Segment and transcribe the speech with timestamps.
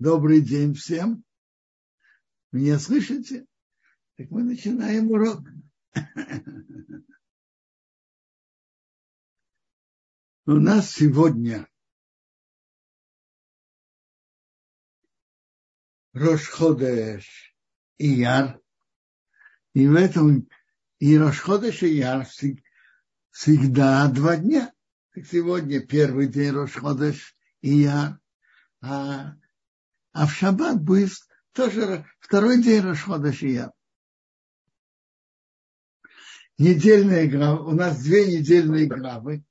[0.00, 1.24] Добрый день всем.
[2.50, 3.46] Меня слышите?
[4.16, 5.40] Так мы начинаем урок.
[10.46, 11.68] У нас сегодня
[16.12, 17.56] Рошходеш
[17.98, 18.60] и Яр.
[19.74, 20.48] И в этом
[20.98, 22.26] и Рошходеш и Яр
[23.30, 24.74] всегда два дня.
[25.12, 28.18] Так сегодня первый день Рошходеш и Яр.
[28.80, 29.36] А
[30.14, 31.10] а в шаббат будет
[31.52, 33.72] тоже второй день Рашхода Шия.
[36.56, 39.44] Недельная глава, у нас две недельные главы.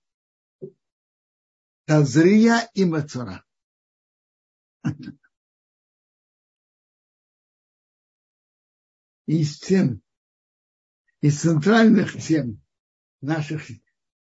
[1.86, 3.44] Тазрия и Мацура.
[9.26, 10.02] Из тем,
[11.20, 12.62] из центральных тем
[13.20, 13.70] наших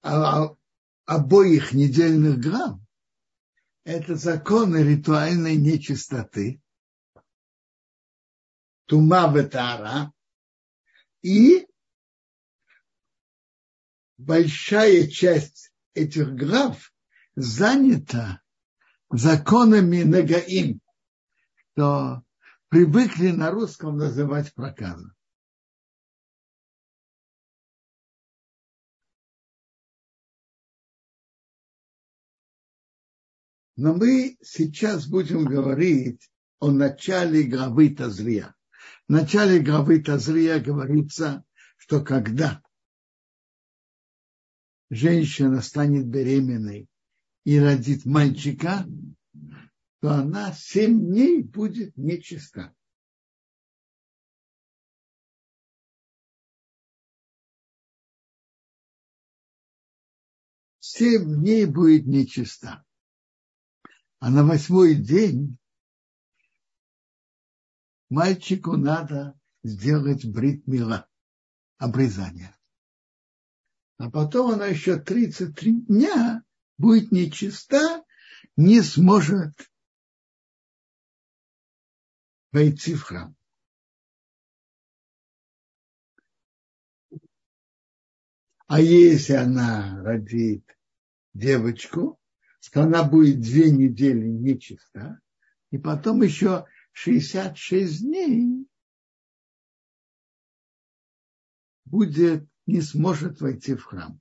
[0.02, 0.56] а, а,
[1.04, 2.78] обоих недельных глав
[3.88, 6.60] это законы ритуальной нечистоты,
[8.84, 10.12] тума ветара,
[11.22, 11.66] и
[14.18, 16.92] большая часть этих глав
[17.34, 18.42] занята
[19.08, 20.82] законами Нагаим,
[21.72, 22.22] что
[22.68, 25.16] привыкли на русском называть проказом.
[33.78, 38.56] Но мы сейчас будем говорить о начале главы Тазрия.
[39.06, 41.44] В начале главы Тазрия говорится,
[41.76, 42.60] что когда
[44.90, 46.88] женщина станет беременной
[47.44, 48.84] и родит мальчика,
[50.00, 52.74] то она семь дней будет нечиста.
[60.80, 62.84] Семь дней будет нечиста.
[64.20, 65.58] А на восьмой день
[68.08, 71.08] мальчику надо сделать бритмила,
[71.76, 72.56] обрезание.
[73.98, 76.44] А потом она еще 33 дня
[76.78, 78.04] будет нечиста,
[78.56, 79.54] не сможет
[82.50, 83.36] войти в храм.
[88.66, 90.64] А если она родит
[91.34, 92.20] девочку,
[92.60, 95.20] что она будет две недели нечиста,
[95.70, 98.68] и потом еще 66 дней
[101.84, 104.20] будет, не сможет войти в храм.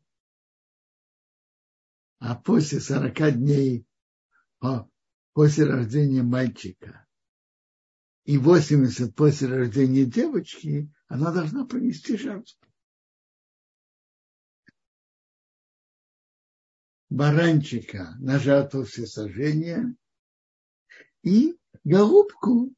[2.19, 3.85] А после 40 дней
[5.33, 7.07] после рождения мальчика
[8.23, 12.66] и 80 после рождения девочки, она должна принести жертву.
[17.17, 19.95] Баранчика на жертву всесожжения
[21.23, 22.73] и голубку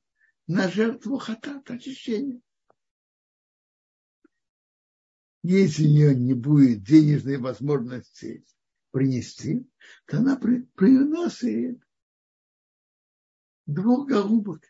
[0.48, 2.42] на жертву хатат очищения.
[5.44, 8.46] Если у нее не будет денежной возможности
[8.92, 9.70] принести,
[10.06, 11.82] то она при, приносит
[13.66, 14.64] двух голубок.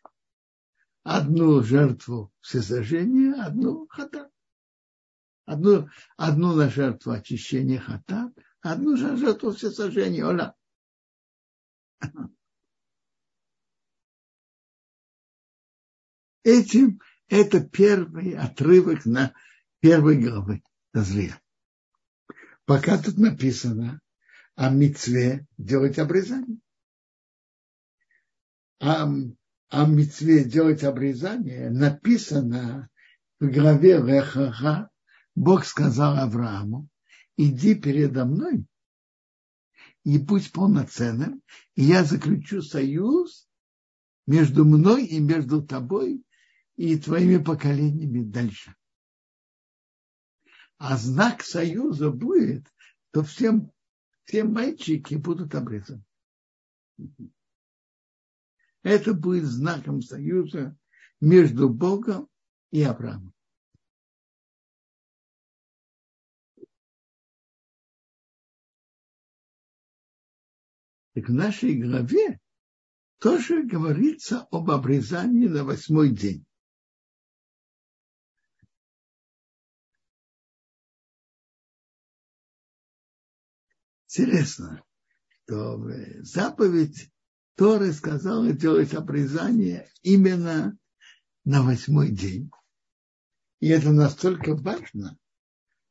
[1.04, 4.32] Одну жертву всесожжения, одну хатат.
[5.46, 10.26] Одну, одну на жертву очищения хатат, одну же жертву все сожжения.
[10.26, 10.56] Оля.
[16.44, 19.34] Этим это первый отрывок на
[19.80, 21.40] первой главы Тазрия.
[22.66, 24.02] Пока тут написано
[24.56, 26.60] о мецве делать обрезание.
[28.80, 29.08] О,
[29.70, 32.90] о мецве делать обрезание написано
[33.40, 34.90] в главе Рехаха.
[35.36, 36.90] Бог сказал Аврааму,
[37.40, 38.66] иди передо мной
[40.04, 41.42] и будь полноценным,
[41.76, 43.48] и я заключу союз
[44.28, 46.22] между мной и между тобой
[46.76, 48.76] и твоими поколениями дальше.
[50.78, 52.66] А знак союза будет,
[53.10, 53.72] что всем,
[54.26, 56.04] все мальчики будут обрезаны.
[58.84, 60.78] Это будет знаком союза
[61.22, 62.28] между Богом
[62.72, 63.34] и Авраамом.
[71.20, 72.40] Так в нашей главе
[73.20, 76.46] тоже говорится об обрезании на восьмой день.
[84.08, 84.82] Интересно,
[85.44, 85.84] что
[86.22, 87.12] заповедь
[87.56, 90.78] Торы сказала делать обрезание именно
[91.44, 92.50] на восьмой день.
[93.60, 95.18] И это настолько важно,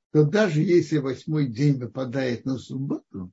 [0.09, 3.31] что даже если восьмой день выпадает на субботу,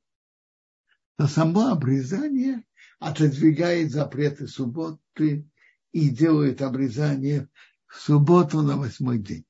[1.18, 2.64] то само обрезание
[3.00, 5.50] отодвигает запреты субботы
[5.92, 7.50] и делает обрезание
[7.88, 9.46] в субботу на восьмой день.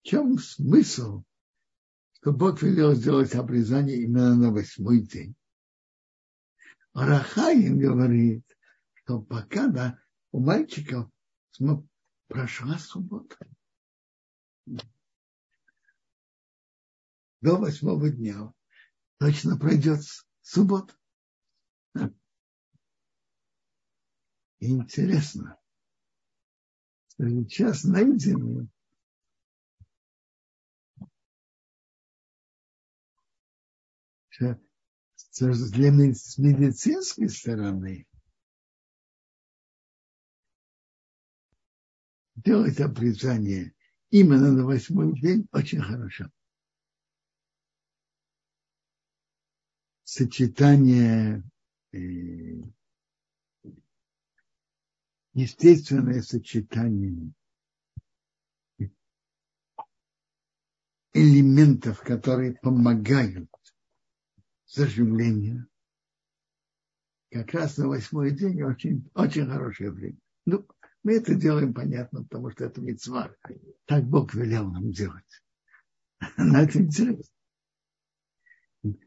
[0.00, 1.22] В чем смысл,
[2.14, 5.36] что Бог велел сделать обрезание именно на восьмой день?
[6.92, 8.44] Рахаим говорит,
[8.94, 9.98] что пока да,
[10.32, 11.10] у мальчиков
[12.28, 13.36] прошла суббота.
[17.40, 18.52] До восьмого дня
[19.18, 20.00] точно пройдет
[20.42, 20.94] суббота.
[24.58, 25.58] Интересно.
[27.16, 28.68] Сейчас найдены
[35.70, 38.06] для медицинской стороны
[42.42, 43.74] делать обрезание
[44.10, 46.30] именно на восьмой день очень хорошо.
[50.04, 51.44] Сочетание,
[51.92, 51.98] э,
[55.34, 57.32] естественное сочетание
[61.12, 63.48] элементов, которые помогают
[64.66, 65.66] заживлению.
[67.30, 70.18] Как раз на восьмой день очень, очень хорошее время.
[70.46, 70.66] Ну,
[71.02, 73.34] мы это делаем, понятно, потому что это мецва.
[73.86, 75.42] Так Бог велел нам делать.
[76.36, 77.24] Но это интересно.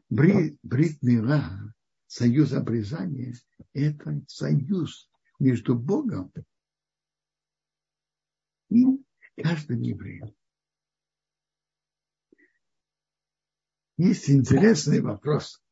[0.08, 1.74] Бри, брит мира,
[2.06, 3.34] союз обрезания,
[3.72, 6.32] это союз между Богом
[8.70, 8.84] и
[9.36, 10.34] каждым евреем.
[13.96, 15.62] Есть интересный вопрос,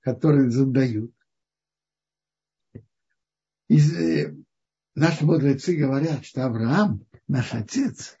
[0.00, 1.14] который задают.
[3.68, 4.34] Э,
[4.94, 8.16] наши мудрецы говорят, что Авраам, наш отец,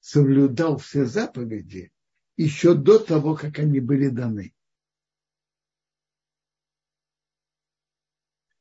[0.00, 1.92] соблюдал все заповеди
[2.36, 4.54] еще до того, как они были даны.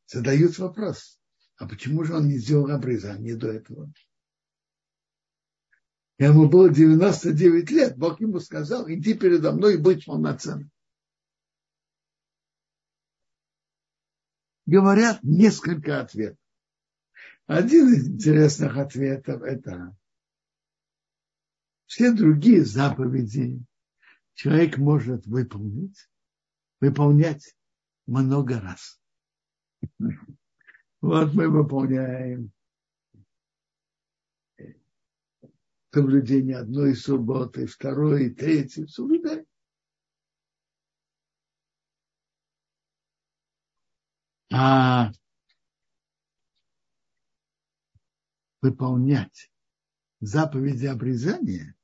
[0.08, 1.20] Задают вопрос,
[1.58, 3.92] а почему же он не сделал обрезание до этого?
[6.18, 10.72] Ему было 99 лет, Бог ему сказал, иди передо мной и будь полноценным.
[14.66, 16.47] Говорят несколько ответов.
[17.48, 19.96] Один из интересных ответов– это
[21.86, 23.64] все другие заповеди
[24.34, 26.10] человек может выполнить,
[26.82, 27.56] выполнять
[28.06, 29.00] много раз.
[31.00, 32.52] Вот мы выполняем
[35.94, 39.46] соблюдение одной субботы, второй, третьей, соблюдаем.
[44.52, 45.12] А
[48.62, 49.52] выполнять
[50.20, 51.76] заповеди обрезания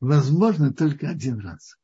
[0.00, 1.78] возможно только один раз.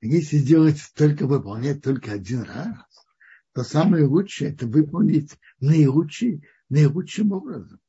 [0.00, 3.06] Если делать только выполнять только один раз,
[3.52, 7.80] то самое лучшее это выполнить наилучший, наилучшим образом.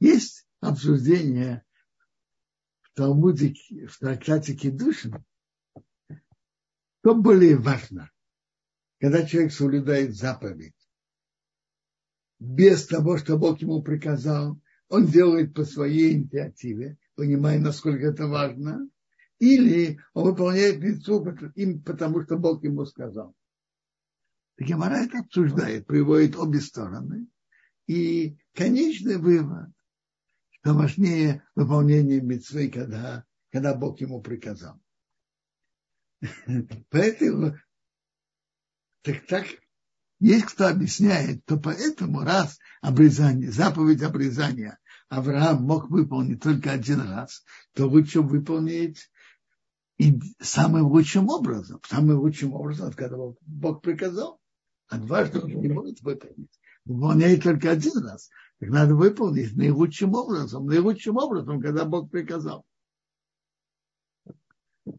[0.00, 1.64] Есть обсуждение
[2.80, 3.54] в Талмуде,
[3.86, 5.24] в трактате Кедушин,
[7.00, 8.10] что более важно,
[9.02, 10.76] когда человек соблюдает заповедь,
[12.38, 18.88] без того, что Бог ему приказал, он делает по своей инициативе, понимая, насколько это важно,
[19.40, 21.20] или он выполняет лицо
[21.56, 23.34] им, потому что Бог ему сказал.
[24.56, 27.26] Гемора это обсуждает, приводит обе стороны.
[27.88, 29.72] И конечный вывод,
[30.50, 34.80] что важнее выполнение митцвы, когда, когда Бог ему приказал.
[36.90, 37.56] Поэтому
[39.02, 39.46] так, так
[40.20, 44.78] есть кто объясняет, то поэтому раз обрезание, заповедь обрезания
[45.08, 47.44] Авраам мог выполнить только один раз,
[47.74, 49.10] то лучше выполнить
[49.98, 51.80] и самым лучшим образом.
[51.86, 54.40] Самым лучшим образом, когда Бог приказал.
[54.88, 56.58] А дважды он не может выполнить.
[56.84, 58.30] Выполняет только один раз.
[58.58, 62.64] Так надо выполнить наилучшим образом, наилучшим образом, когда Бог приказал.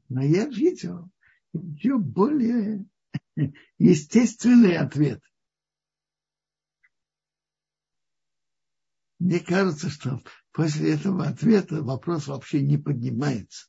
[0.09, 1.09] Но я видел
[1.53, 2.85] еще более
[3.77, 5.21] естественный ответ.
[9.19, 10.21] Мне кажется, что
[10.51, 13.67] после этого ответа вопрос вообще не поднимается.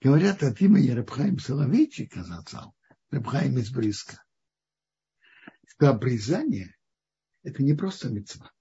[0.00, 2.24] Говорят от имени Рабхаим Соловейчика,
[3.10, 4.22] Рабхаим из Бриска,
[5.66, 6.76] что обрезание
[7.42, 8.52] это не просто мецва.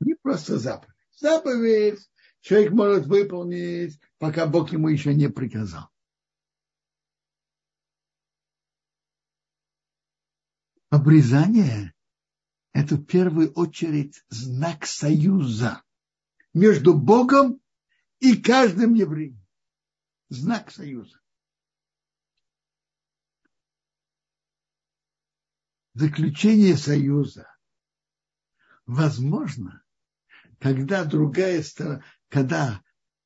[0.00, 0.94] Не просто заповедь.
[1.18, 5.90] Заповедь человек может выполнить, пока Бог ему еще не приказал.
[10.90, 11.92] Обрезание–
[12.72, 15.82] это в первую очередь знак союза
[16.54, 17.60] между Богом
[18.20, 19.44] и каждым евреем.
[20.28, 21.20] Знак союза.
[25.94, 27.48] Заключение союза
[28.86, 29.82] возможно,
[30.60, 32.82] когда другая сторона, когда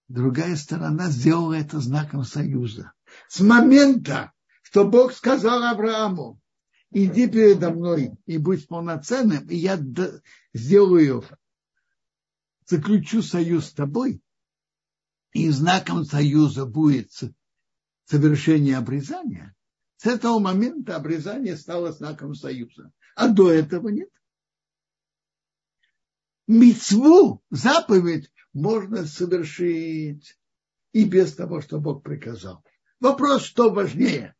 [0.09, 2.93] другая сторона сделала это знаком союза.
[3.29, 6.40] С момента, что Бог сказал Аврааму,
[6.91, 9.79] иди передо мной и будь полноценным, и я
[10.55, 11.25] сделаю,
[12.67, 14.23] заключу союз с тобой,
[15.33, 17.11] и знаком союза будет
[18.05, 19.55] совершение обрезания,
[19.97, 22.91] с этого момента обрезание стало знаком союза.
[23.15, 24.09] А до этого нет.
[26.47, 30.39] Мецву, заповедь, можно совершить
[30.93, 32.65] и без того, что Бог приказал.
[32.99, 34.35] Вопрос, что важнее?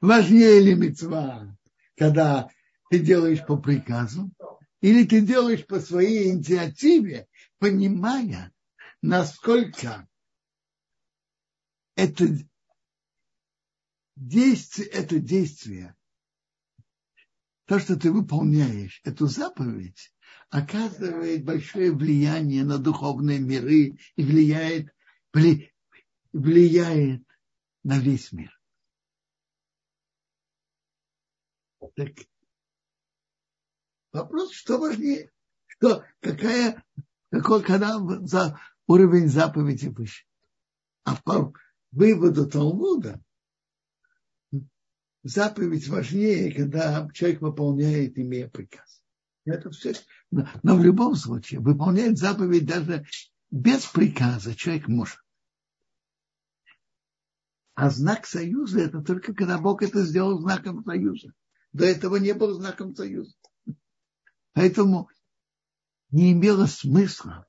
[0.00, 1.56] Важнее ли мецва,
[2.00, 2.48] когда
[2.88, 4.32] ты делаешь по приказу,
[4.80, 7.28] или ты делаешь по своей инициативе,
[7.58, 8.54] понимая,
[9.02, 10.08] насколько
[11.96, 12.24] это
[14.16, 15.94] действие, это действие,
[17.66, 20.10] то, что ты выполняешь, эту заповедь,
[20.48, 24.88] оказывает большое влияние на духовные миры и влияет,
[26.32, 27.22] влияет
[27.84, 28.58] на весь мир.
[31.94, 32.12] Так,
[34.12, 35.30] вопрос, что важнее?
[35.66, 36.84] Что, какая,
[37.30, 40.24] какой, когда за уровень заповеди выше?
[41.04, 41.52] А по
[41.92, 43.20] выводу Талмуда
[45.22, 49.02] заповедь важнее, когда человек выполняет, имея приказ.
[49.44, 49.94] Это все.
[50.30, 53.06] Но в любом случае, выполнять заповедь даже
[53.50, 55.18] без приказа человек может.
[57.74, 61.32] А знак союза это только когда Бог это сделал знаком союза.
[61.72, 63.34] До этого не было знаком союза.
[64.52, 65.08] Поэтому
[66.10, 67.46] не имело смысла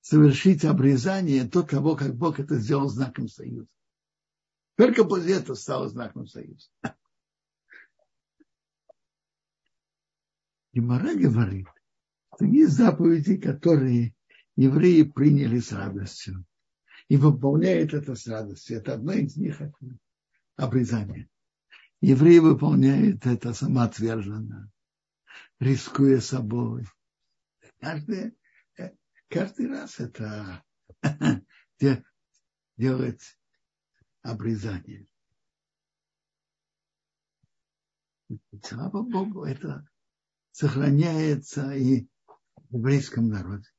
[0.00, 3.68] совершить обрезание до того, как Бог это сделал знаком союза.
[4.76, 6.68] Только после этого стало знаком союза.
[10.72, 11.68] И Мара говорит,
[12.34, 14.14] что есть заповеди, которые
[14.56, 16.44] евреи приняли с радостью
[17.08, 18.78] и выполняют это с радостью.
[18.78, 19.60] Это одно из них–
[20.56, 21.28] обрезание.
[22.04, 24.70] Евреи выполняют это самоотверженно,
[25.58, 26.86] рискуя собой.
[27.80, 28.36] Каждый,
[29.28, 30.62] каждый раз это
[32.76, 33.38] делать
[34.20, 35.06] обрезание.
[38.62, 39.88] Слава Богу, это
[40.50, 42.06] сохраняется и
[42.68, 43.70] в еврейском народе.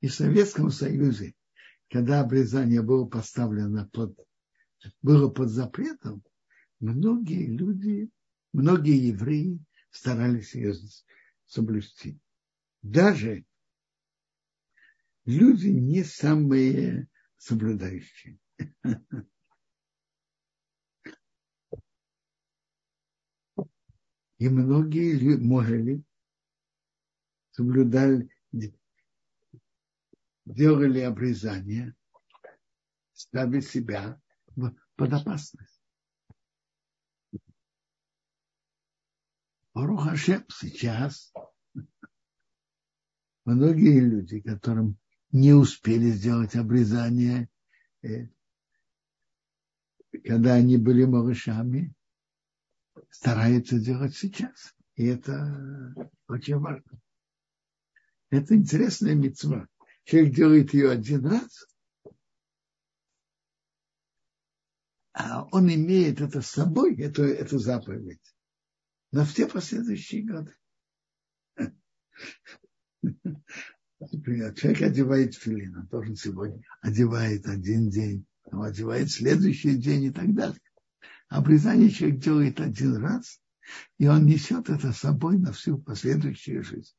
[0.00, 1.34] И в Советском Союзе,
[1.90, 4.18] когда обрезание было поставлено под,
[5.02, 6.22] было под запретом,
[6.80, 8.10] многие люди,
[8.52, 9.58] многие евреи
[9.90, 10.74] старались ее
[11.46, 12.18] соблюсти.
[12.82, 13.44] Даже
[15.24, 18.38] люди не самые соблюдающие.
[24.38, 26.04] И многие могли
[27.50, 28.30] соблюдали,
[30.54, 31.94] делали обрезание,
[33.12, 34.20] ставили себя
[34.54, 35.80] под опасность.
[39.74, 41.32] Барухашем сейчас
[43.44, 44.98] многие люди, которым
[45.30, 47.48] не успели сделать обрезание,
[48.02, 48.28] э,
[50.24, 51.94] когда они были малышами,
[53.10, 54.74] стараются делать сейчас.
[54.96, 55.94] И это
[56.26, 57.00] очень важно.
[58.30, 59.68] Это интересная мецва.
[60.08, 61.66] Человек делает ее один раз,
[65.12, 68.22] а он имеет это с собой, эту, эту заповедь,
[69.12, 70.56] на все последующие годы.
[74.00, 80.10] Например, человек одевает филин, он должен сегодня одевает один день, он одевает следующий день и
[80.10, 80.62] так далее.
[81.28, 83.42] Обрезание человек делает один раз,
[83.98, 86.94] и он несет это с собой на всю последующую жизнь.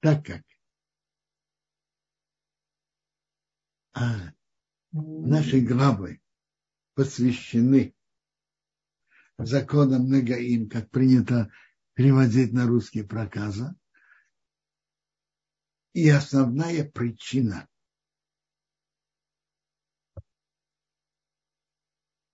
[0.00, 0.42] Так как?
[3.92, 4.32] А,
[4.92, 6.22] наши главы
[6.94, 7.94] посвящены
[9.36, 11.52] законам Нагаим, как принято
[11.94, 13.76] переводить на русский проказа.
[15.92, 17.68] И основная причина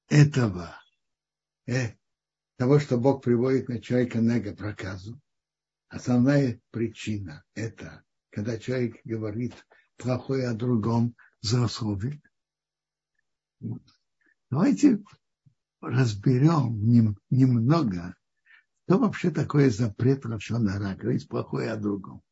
[0.08, 0.80] этого,
[1.66, 1.94] э,
[2.56, 5.20] того, что Бог приводит на человека нега проказу,
[5.88, 9.54] основная причина– это когда человек говорит
[9.96, 12.20] плохое о другом злословие.
[14.50, 15.02] Давайте
[15.80, 18.14] разберем нем, немного,
[18.84, 22.22] что вообще такое запрет Равшанара, говорить плохое о другом.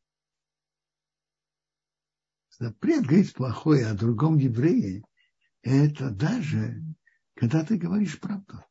[2.57, 5.03] Запрет говорить плохое о другом еврее–
[5.63, 6.81] это даже
[7.35, 8.63] когда ты говоришь правду.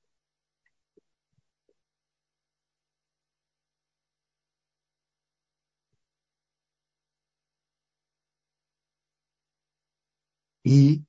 [10.64, 11.04] И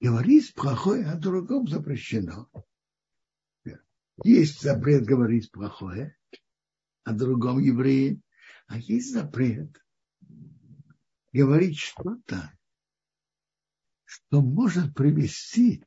[0.00, 2.48] говорить плохое о другом запрещено.
[4.22, 6.16] Есть запрет говорить плохое
[7.02, 8.20] о другом еврее,
[8.68, 9.76] а есть запрет
[11.32, 12.56] говорить что-то,
[14.04, 15.84] что может привести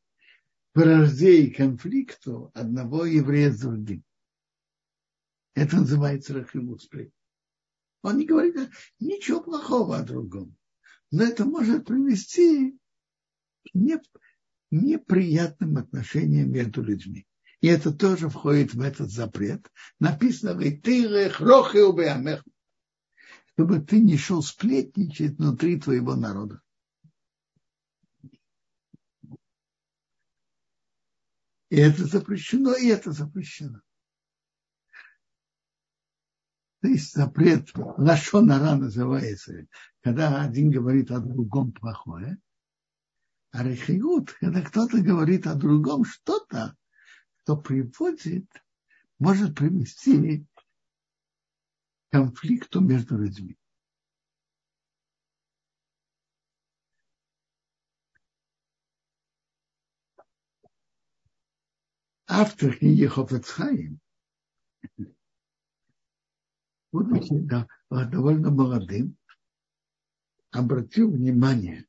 [0.75, 4.03] вражде и конфликту одного еврея с другим.
[5.55, 6.87] Это называется рахимут
[8.03, 10.55] Он не говорит ничего плохого о другом
[11.15, 12.77] но это может привести
[13.63, 13.73] к
[14.71, 17.25] неприятным отношениям между людьми.
[17.61, 19.65] И это тоже входит в этот запрет.
[19.99, 20.59] Написано,
[23.53, 26.61] чтобы ты не шел сплетничать внутри твоего народа.
[31.69, 33.81] И это запрещено, и это запрещено.
[36.81, 39.65] То есть запрет лашонара называется,
[40.01, 42.37] когда один говорит о другом плохое,
[43.51, 46.75] а рехиут, когда кто-то говорит о другом что-то,
[47.41, 48.45] что приводит,
[49.17, 50.63] может привести к
[52.11, 53.57] конфликту между людьми.
[62.37, 64.01] Автор книги Хофецхайм
[66.91, 69.15] будучи да, довольно молодым,
[70.51, 71.85] обратил внимание,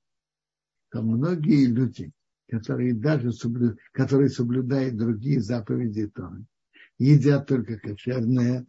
[0.88, 2.12] что многие люди,
[2.48, 6.44] которые даже соблю, которые соблюдают другие заповеди Торы,
[6.98, 8.64] едят только кошерное,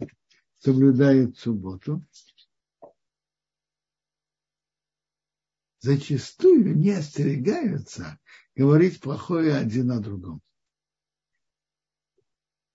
[0.58, 2.04] соблюдают субботу,
[5.82, 8.18] зачастую не остерегаются
[8.56, 10.42] говорить плохое один о другом.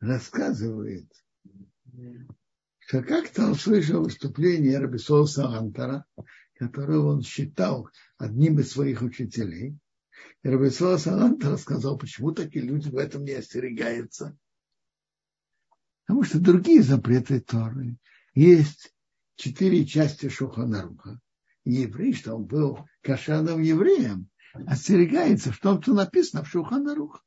[0.03, 1.07] Рассказывает
[2.81, 6.05] что как-то он слышал выступление Рабисоуса Антара,
[6.57, 7.89] которого он считал
[8.19, 9.79] одним из своих учителей.
[10.43, 14.37] И Рабисоус Антара сказал, почему такие люди в этом не остерегаются.
[16.05, 17.97] Потому что другие запреты Торы
[18.35, 18.93] есть
[19.37, 21.21] четыре части Шуханаруха.
[21.65, 24.29] Еврей, что он был кошерным евреем,
[24.67, 27.25] остерегается в том, что написано в Шуханарух.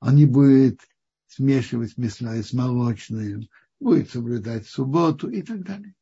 [0.00, 0.80] Он не будет
[1.26, 5.94] смешивать мясное с молочным, будет соблюдать субботу и так далее.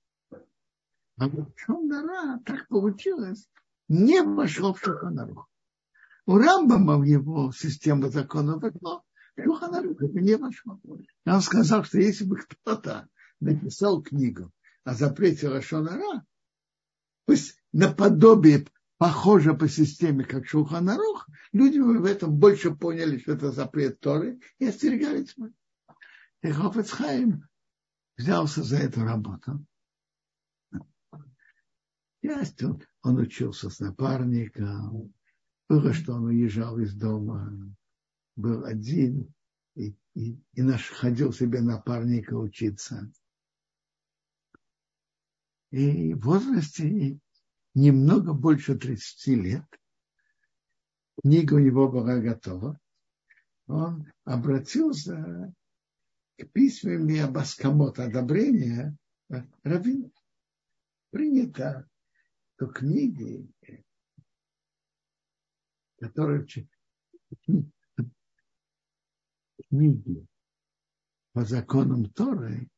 [1.19, 3.49] А вот Шондара так получилось,
[3.89, 5.49] не вошел в Шуханарух.
[6.27, 9.03] У Рамбама в его систему закона вошло,
[9.37, 10.81] Шуханарух не вошло.
[11.27, 13.09] Он сказал, что если бы кто-то
[13.41, 14.53] написал книгу
[14.85, 16.25] о запрете Лашонара,
[17.27, 18.67] пусть наподобие
[18.99, 24.67] похоже по системе, как Шулханарух, люди в этом больше поняли, что это запрет Торы, и
[24.67, 25.53] остерегались мы.
[26.43, 27.49] И Хофецхайм
[28.17, 29.65] взялся за эту работу.
[32.21, 35.15] Есть он, он учился с напарником,
[35.69, 37.53] было, что он уезжал из дома,
[38.35, 39.33] был один,
[39.77, 43.11] и, и, и наш ходил себе напарника учиться.
[45.71, 47.21] И в возрасте
[47.79, 49.65] немного больше 30 лет,
[51.23, 52.79] книга у него была готова,
[53.67, 55.55] он обратился
[56.37, 58.97] к письмам и абаскамот одобрения
[59.63, 60.13] раввинов.
[61.11, 61.89] Принято,
[62.57, 63.49] что книги,
[66.01, 66.47] которые
[69.69, 70.27] книги
[71.33, 72.69] по законам Торы,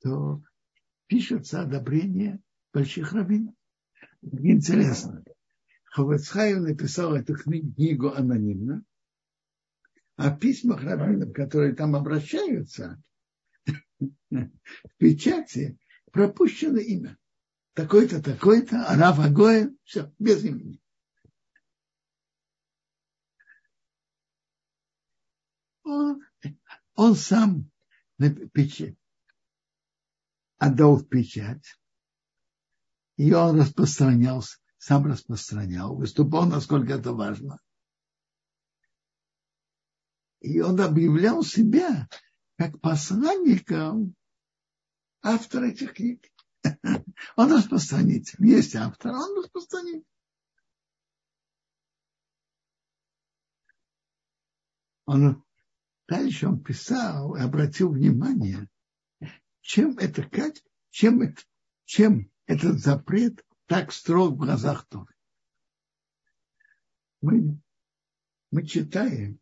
[0.00, 0.42] то
[1.06, 2.40] пишется одобрение
[2.72, 3.54] больших раввинов.
[4.22, 5.24] Интересно.
[5.84, 8.84] Хавецхайм написал эту книгу анонимно,
[10.16, 13.02] а в письмах раввинов, которые там обращаются,
[14.30, 14.50] в
[14.98, 15.78] печати
[16.12, 17.18] пропущено имя.
[17.74, 20.80] Такой-то, такой-то, Арав Агоя, все, без имени.
[25.82, 26.22] Он,
[26.94, 27.70] он сам
[30.58, 31.79] отдал в печать,
[33.20, 37.60] и он распространялся, сам распространял, выступал, насколько это важно.
[40.40, 42.08] И он объявлял себя
[42.56, 44.14] как посланником
[45.20, 46.32] автора этих книг.
[47.36, 48.36] Он распространитель.
[48.46, 50.06] Есть автор, он распространитель.
[55.04, 55.44] Он
[56.06, 58.68] дальше он писал и обратил внимание,
[59.60, 60.22] чем это
[60.90, 61.42] чем, это,
[61.84, 65.14] чем этот запрет так строг в глазах Торы.
[67.20, 67.60] Мы,
[68.50, 69.38] мы читаем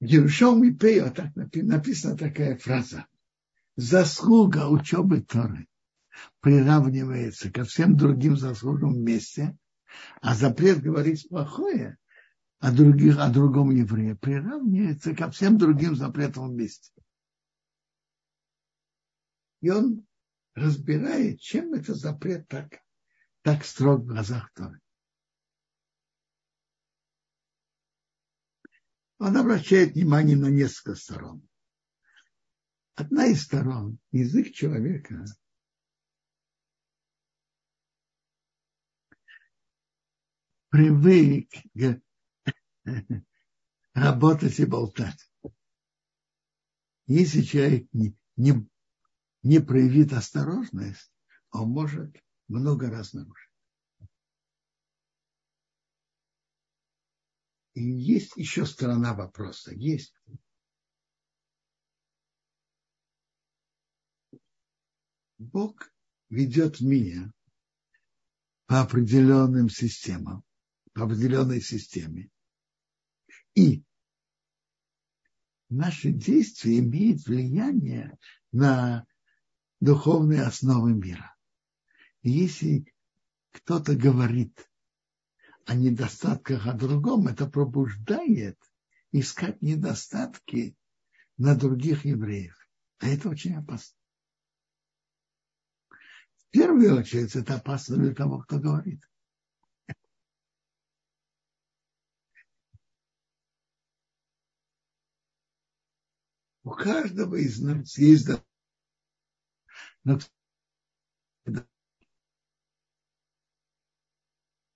[0.00, 3.06] Ерушом и Пео, так написана такая фраза.
[3.76, 5.68] Заслуга учебы Торы
[6.40, 9.58] приравнивается ко всем другим заслугам вместе,
[10.22, 11.98] а запрет говорить плохое
[12.60, 16.92] о, других, о другом еврее приравнивается ко всем другим запретам вместе.
[19.60, 20.06] И он
[20.54, 22.80] разбирает, чем это запрет так,
[23.42, 24.80] так строг в глазах Торы.
[29.18, 31.46] Он обращает внимание на несколько сторон.
[32.94, 35.24] Одна из сторон– язык человека
[40.76, 41.50] привык
[43.94, 45.30] работать и болтать.
[47.06, 48.68] Если человек не, не,
[49.46, 51.12] не проявит осторожность,
[51.50, 52.16] он может
[52.48, 53.50] много раз нарушить.
[57.74, 59.72] И есть еще сторона вопроса.
[59.72, 60.14] Есть.
[65.38, 65.92] Бог
[66.28, 67.32] ведет меня
[68.66, 70.42] по определенным системам,
[70.92, 72.30] по определенной системе.
[73.54, 73.84] И
[75.68, 78.18] наши действия имеют влияние
[78.50, 79.06] на
[79.80, 81.34] духовные основы мира.
[82.22, 82.92] И если
[83.52, 84.68] кто-то говорит,
[85.66, 88.56] о недостатках о другом, это пробуждает
[89.10, 90.76] искать недостатки
[91.36, 92.56] на других евреев.
[92.98, 93.98] А это очень опасно.
[95.88, 99.02] В первую очередь это опасно для того, кто говорит.
[106.62, 108.26] У каждого из нас есть
[110.06, 110.18] но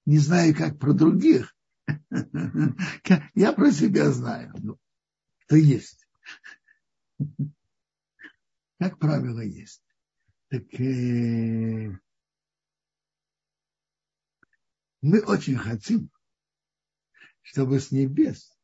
[0.06, 1.56] не знаю, как про других.
[3.34, 4.52] Я про себя знаю.
[4.58, 4.76] Ну,
[5.56, 6.04] есть.
[8.80, 9.84] Как правило, есть.
[10.48, 11.96] Так э,
[15.00, 16.10] мы очень хотим,
[17.42, 18.58] чтобы с небес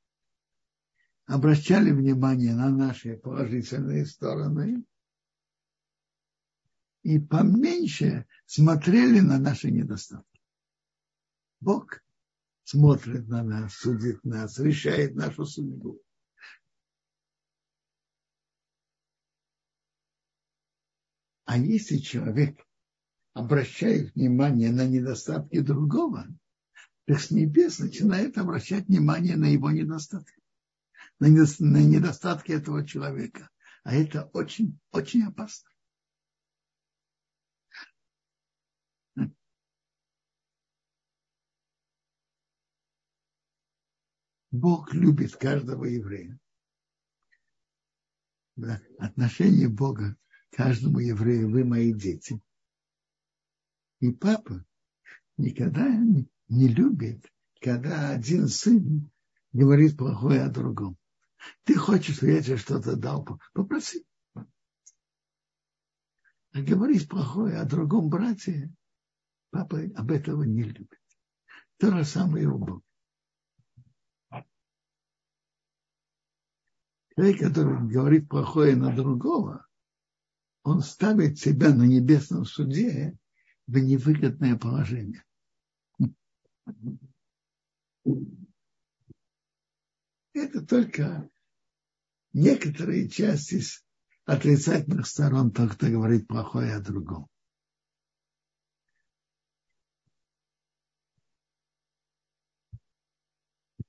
[1.27, 4.85] обращали внимание на наши положительные стороны
[7.07, 10.43] и поменьше смотрели на наши недостатки.
[11.61, 12.03] Бог
[12.65, 16.03] смотрит на нас, судит нас, решает нашу судьбу.
[21.45, 22.67] А если человек
[23.35, 26.27] обращает внимание на недостатки другого,
[27.05, 30.43] то с небес начинает обращать внимание на его недостатки,
[31.21, 33.49] на недостатки этого человека.
[33.85, 35.71] А это очень, очень опасно.
[44.57, 46.39] Бог любит каждого еврея.
[48.99, 50.17] Отношение Бога
[50.51, 52.41] к каждому еврею, вы мои дети.
[54.01, 54.65] И папа
[55.37, 55.87] никогда
[56.49, 59.11] не любит, когда один сын
[59.53, 60.97] говорит плохое о другом.
[61.65, 64.07] Ты хочешь, чтобы я тебе что-то дал, попроси.
[66.53, 68.73] А говорить плохое о другом брате,
[69.51, 70.99] папа об этого не любит.
[71.77, 72.86] То же самое и у Бога.
[77.17, 79.67] Человек, который говорит плохое на другого,
[80.63, 83.17] он ставит себя на небесном суде
[83.67, 85.25] в невыгодное положение.
[90.35, 91.31] Это только
[92.35, 93.63] некоторые части
[94.27, 97.29] отрицательных сторон того, кто говорит плохое о другом.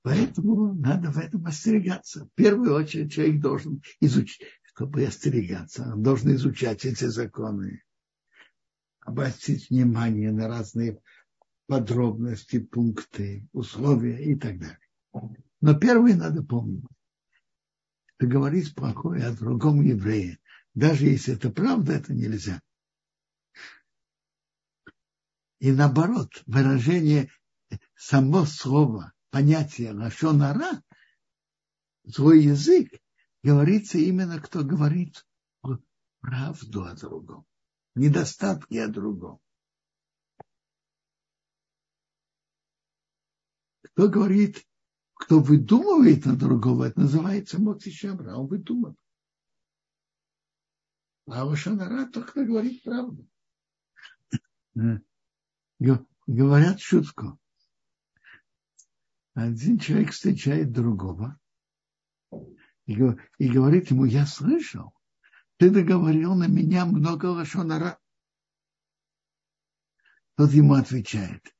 [0.08, 2.24] Поэтому надо в этом остерегаться.
[2.24, 7.84] В первую очередь человек должен изучить, чтобы остерегаться, он должен изучать эти законы,
[9.00, 10.98] обратить внимание на разные
[11.66, 14.78] подробности, пункты, условия и так далее.
[15.60, 16.86] Но первое надо помнить,
[18.16, 20.38] что говорить плохое о другом еврее,
[20.72, 22.62] даже если это правда, это нельзя.
[25.58, 27.30] И наоборот, выражение
[27.94, 30.82] само слово– понятие лашонара,
[32.06, 32.92] свой язык,
[33.42, 35.26] говорится именно, кто говорит
[36.20, 37.46] правду о другом,
[37.94, 39.40] недостатки о другом.
[43.82, 44.66] Кто говорит,
[45.14, 48.96] кто выдумывает на другого, это называется моцишамра, он выдумывает.
[51.26, 53.28] А Лошанара только говорит правду.
[56.26, 57.38] Говорят шутку.
[59.38, 61.38] Один человек встречает другого
[62.88, 64.92] и говорит ему, я слышал,
[65.58, 68.00] ты договорил на меня много лошонара.
[70.34, 71.54] Тот ему отвечает,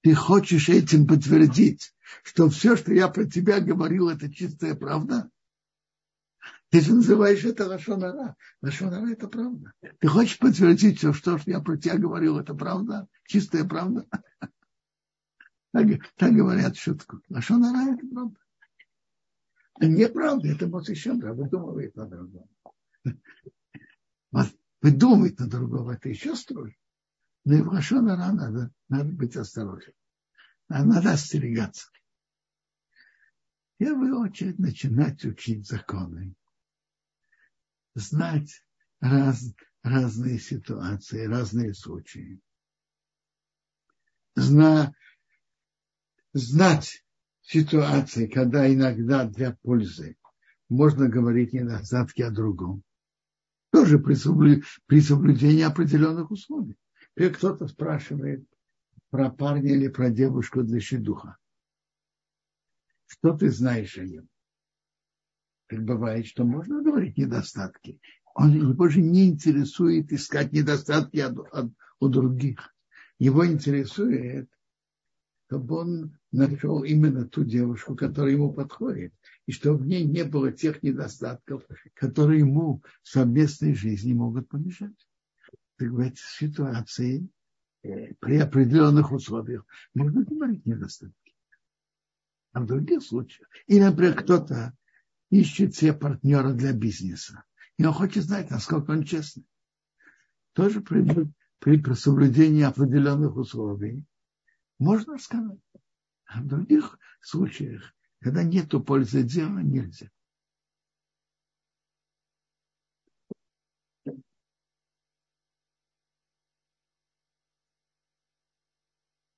[0.00, 5.30] ты хочешь этим подтвердить, что все, что я про тебя говорил, это чистая правда?
[6.70, 8.34] Ты же называешь это Лашонара.
[8.60, 9.72] Лашонара– это правда.
[10.00, 13.06] Ты хочешь подтвердить, что что я про тебя говорил, это правда?
[13.24, 14.04] Чистая правда?
[15.76, 15.86] Так,
[16.16, 17.20] так говорят шутку.
[17.28, 18.40] Лашонара– это правда.
[19.74, 22.48] А неправда, это Моцишендра, выдумывает на другого.
[24.32, 24.46] Вот
[24.80, 26.76] выдумывать на другого, это еще строже.
[27.44, 29.94] Но и в Лашонара надо, надо быть осторожным.
[30.70, 31.90] Надо остерегаться.
[33.74, 36.34] В первую очередь начинать учить законы
[37.94, 38.62] знать
[39.00, 42.40] раз, разные ситуации, разные случаи.
[44.36, 44.94] Зна,
[46.36, 47.04] знать
[47.42, 50.16] ситуации, когда иногда для пользы
[50.68, 52.82] можно говорить недостатки о другом.
[53.70, 56.76] Тоже при, соблю, при соблюдении определенных условий.
[57.16, 58.46] И кто-то спрашивает
[59.10, 61.36] про парня или про девушку для щедуха.
[63.06, 64.28] Что ты знаешь о нем?
[65.68, 68.00] как бывает, что можно говорить недостатки.
[68.34, 72.74] Он, его же не интересует искать недостатки от, от, у других.
[73.18, 74.48] Его интересует,
[75.46, 79.14] чтобы он нашел именно ту девушку, которая ему подходит,
[79.46, 81.62] и чтобы в ней не было тех недостатков,
[81.94, 84.96] которые ему в совместной жизни могут помешать.
[85.76, 87.28] Так в этой ситуации,
[87.82, 91.34] э, при определенных условиях, можно говорить недостатки.
[92.52, 94.72] А в других случаях, и, например, кто-то
[95.30, 97.44] ищет себе партнера для бизнеса.
[97.78, 99.44] И он хочет знать, насколько он честный.
[100.54, 101.30] Тоже при,
[101.60, 104.04] при соблюдении определенных условий
[104.78, 105.60] можно сказать.
[106.26, 110.10] А в других случаях, когда нет пользы дела, нельзя.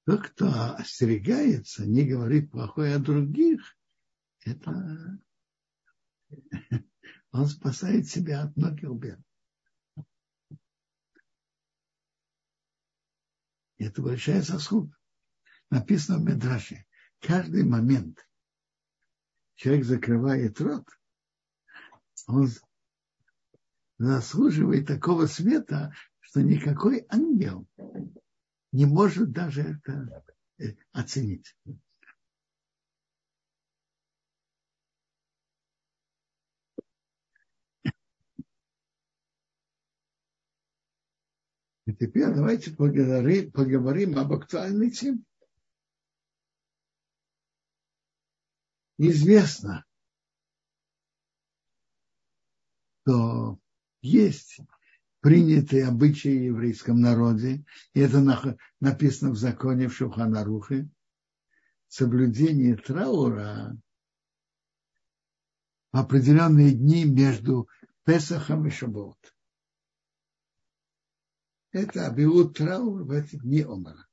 [0.06, 3.76] Тот, кто остерегается, не говорит плохое о других,
[4.46, 5.20] это
[7.32, 9.20] он спасает себя от многих бед.
[13.76, 14.97] Это большая заслуга.
[15.70, 16.86] Написано в Медраше.
[17.20, 18.26] Каждый момент
[19.56, 20.86] человек закрывает рот,
[22.26, 22.48] он
[23.98, 27.66] заслуживает такого света, что никакой ангел
[28.72, 30.24] не может даже это
[30.58, 31.56] э, оценить.
[41.86, 45.24] И теперь давайте поговорим, поговорим об актуальной теме.
[48.98, 49.84] Известно,
[53.02, 53.58] что
[54.02, 54.58] есть
[55.20, 60.90] принятые обычаи в еврейском народе, и это написано в законе в Шуханарухе,
[61.86, 63.76] соблюдение траура
[65.92, 67.68] в определенные дни между
[68.04, 69.16] Песахом и Шабот
[71.72, 74.07] это объявут траур в эти дни Омара.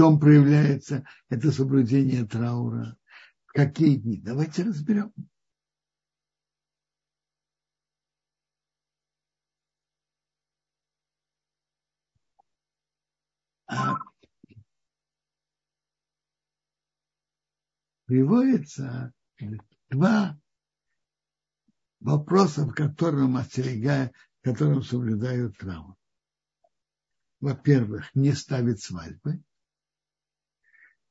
[0.00, 2.96] Чем проявляется это соблюдение траура?
[3.44, 4.18] В какие дни?
[4.18, 5.12] Давайте разберем.
[13.66, 13.96] А
[18.06, 19.12] приводится
[19.90, 20.40] два
[22.00, 25.94] вопросов, которым остерегают, которым соблюдают травму.
[27.40, 29.42] Во-первых, не ставить свадьбы.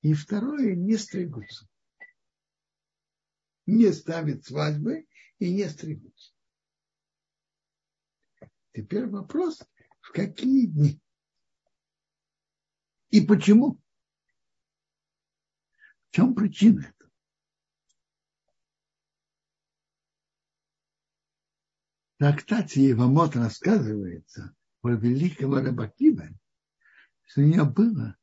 [0.01, 1.67] И второе, не стригутся.
[3.65, 5.07] Не ставить свадьбы
[5.39, 6.33] и не стригутся.
[8.73, 9.61] Теперь вопрос,
[9.99, 11.01] в какие дни?
[13.09, 13.79] И почему?
[16.07, 16.93] В чем причина?
[22.19, 26.27] трактате Евамот рассказывается про великого Рабакива,
[27.23, 28.18] что у него было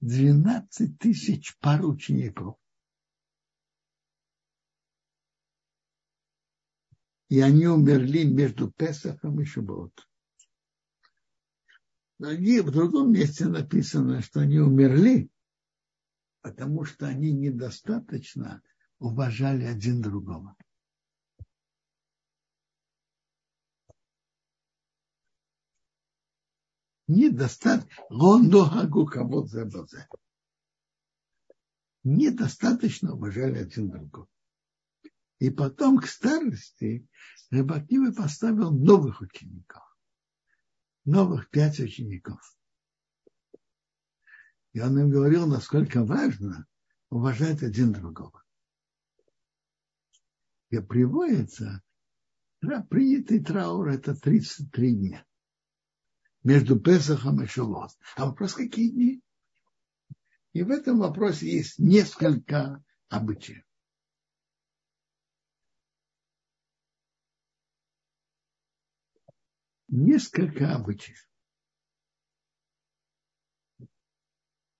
[0.00, 2.56] 12 тысяч пар учеников.
[7.28, 10.08] И они умерли между Песахом и Шубот.
[12.18, 15.30] В другом месте написано, что они умерли,
[16.40, 18.62] потому что они недостаточно
[18.98, 20.56] уважали один другого.
[27.08, 28.04] Недостаточно,
[32.04, 34.28] недостаточно уважали один другого.
[35.38, 37.08] И потом к старости
[37.50, 39.82] Рыбакивый поставил новых учеников.
[41.04, 42.40] Новых пять учеников.
[44.74, 46.66] И он им говорил, насколько важно
[47.08, 48.44] уважать один другого.
[50.68, 51.82] И приводится,
[52.60, 55.27] принятый траур это 33 дня
[56.42, 57.90] между Песахом и Шавот.
[58.16, 59.22] А вопрос, какие дни?
[60.52, 63.64] И в этом вопросе есть несколько обычаев.
[69.88, 71.28] Несколько обычаев.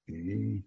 [0.07, 0.64] И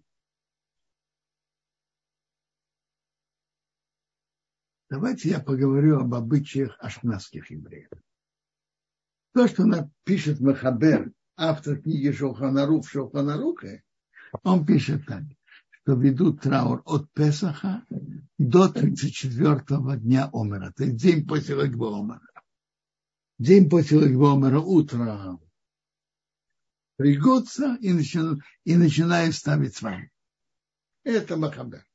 [4.88, 7.90] давайте я поговорю об обычаях ашнадских евреев.
[9.32, 13.82] То, что напишет Махабер, автор книги Шоханарух в Шоханарухе,
[14.42, 15.22] он пишет так,
[15.70, 17.84] что ведут траур от Песаха
[18.38, 22.42] до 34-го дня Омера, то есть день после Лагба Омера.
[23.38, 25.40] День после Лагба Омера утром
[26.96, 29.82] пригодся и, начинают, и начинают ставить с.
[31.04, 31.86] Это Махабер.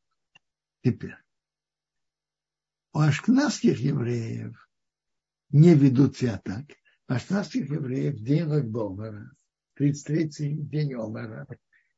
[0.84, 1.16] Теперь.
[2.94, 4.70] У ашкнадских евреев
[5.50, 6.66] не ведут себя так
[7.08, 9.32] ашнадских евреев день Лагбомера,
[9.80, 11.48] 33-й день Омера,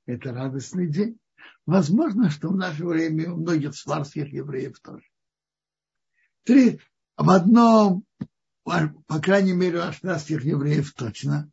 [0.05, 1.19] это радостный день.
[1.65, 5.05] Возможно, что в наше время у многих сварских евреев тоже.
[6.43, 6.79] Три,
[7.17, 8.05] в одном,
[8.63, 11.49] по крайней мере, у ашнадских евреев точно,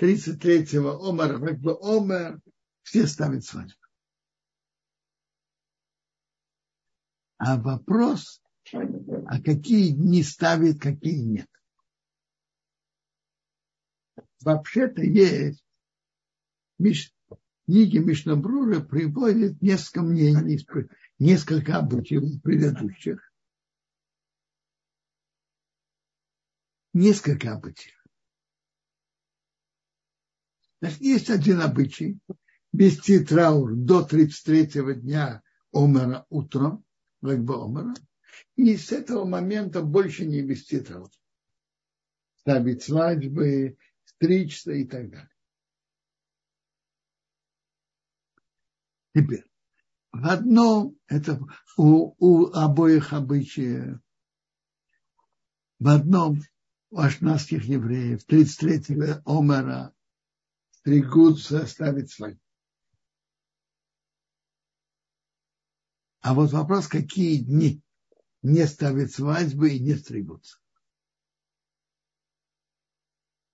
[0.00, 2.40] 33-го Омера, как бы Омер,
[2.82, 3.74] все ставят свадьбу.
[7.36, 11.48] А вопрос, а какие дни ставят, какие нет
[14.42, 15.64] вообще-то есть
[16.78, 17.12] Миш,
[17.66, 20.64] книги Мишнабрура приводят несколько мнений,
[21.18, 23.32] несколько обычаев предыдущих.
[26.94, 27.94] Несколько обычаев.
[30.80, 32.18] Значит, есть один обычай
[32.72, 36.84] вести траур до 33-го дня Омера утром,
[37.20, 37.94] как бы Омера,
[38.56, 41.10] и с этого момента больше не вести траур.
[42.36, 43.76] Ставить свадьбы,
[44.18, 45.30] стричься и так далее.
[49.14, 49.44] Теперь,
[50.12, 51.40] в одном, это
[51.76, 54.00] у, у обоих обычаев,
[55.78, 56.42] в одном
[56.90, 59.94] у ашнадских евреев, 33-го Омара,
[60.70, 62.40] стригутся, ставить свадьбу.
[66.20, 67.82] А вот вопрос, какие дни
[68.42, 70.58] не ставят свадьбы и не стригутся.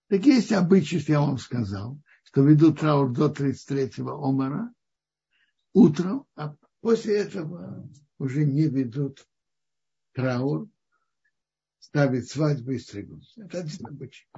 [0.08, 4.72] Так есть обычай, я вам сказал, что ведут траур до 33-го омара
[5.72, 9.26] утром, а после этого уже не ведут
[10.12, 10.68] траур,
[11.78, 13.44] ставят свадьбу и стригутся.
[13.44, 14.28] Это один обычай.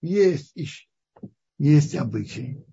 [0.00, 0.88] Есть еще,
[1.58, 2.64] есть обычай.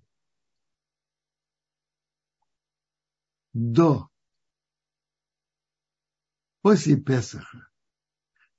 [3.53, 4.09] До,
[6.61, 7.69] после Песаха,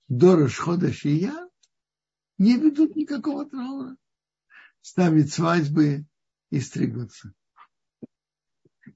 [0.08, 1.49] до Рашхода Шия
[2.40, 3.96] не ведут никакого траура.
[4.80, 6.06] Ставят свадьбы
[6.48, 7.34] и стригутся.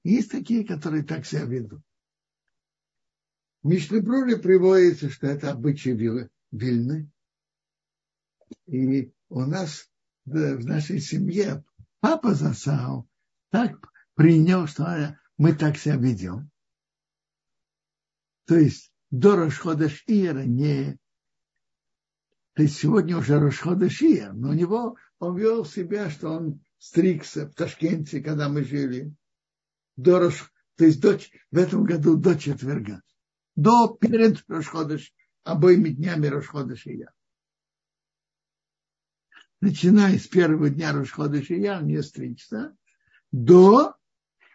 [0.03, 1.83] Есть такие, которые так себя ведут.
[3.63, 5.93] В Мишлебруре приводится, что это обычай
[6.51, 7.11] Вильны.
[8.67, 9.91] И у нас
[10.25, 11.65] в нашей семье
[12.01, 13.07] папа засал,
[13.51, 16.51] так принял, что мы так себя ведем.
[18.47, 20.99] То есть до Рошхода Шиера не
[22.55, 27.49] то есть сегодня уже Рошхода Шия, но у него он вел себя, что он стригся
[27.49, 29.13] в Ташкенте, когда мы жили,
[29.97, 31.19] до Рош, то есть до,
[31.51, 33.03] в этом году до четверга,
[33.57, 34.99] до перед Рошхода
[35.43, 37.13] обоими днями Рошхода Шия.
[39.61, 42.77] Начиная с первого дня Рошхода Шия, не стричься,
[43.33, 43.97] до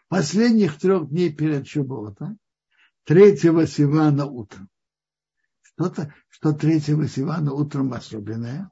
[0.08, 2.38] последних трех дней перед Шубота,
[3.04, 4.70] третьего Сивана утром.
[5.80, 8.70] Что-то, что третьего Сивана утром особенное.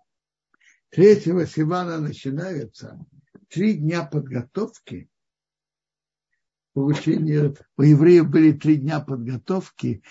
[0.89, 2.99] Третьего Сивана начинаются
[3.47, 5.09] три дня подготовки
[6.73, 10.03] получения, у евреев были три дня подготовки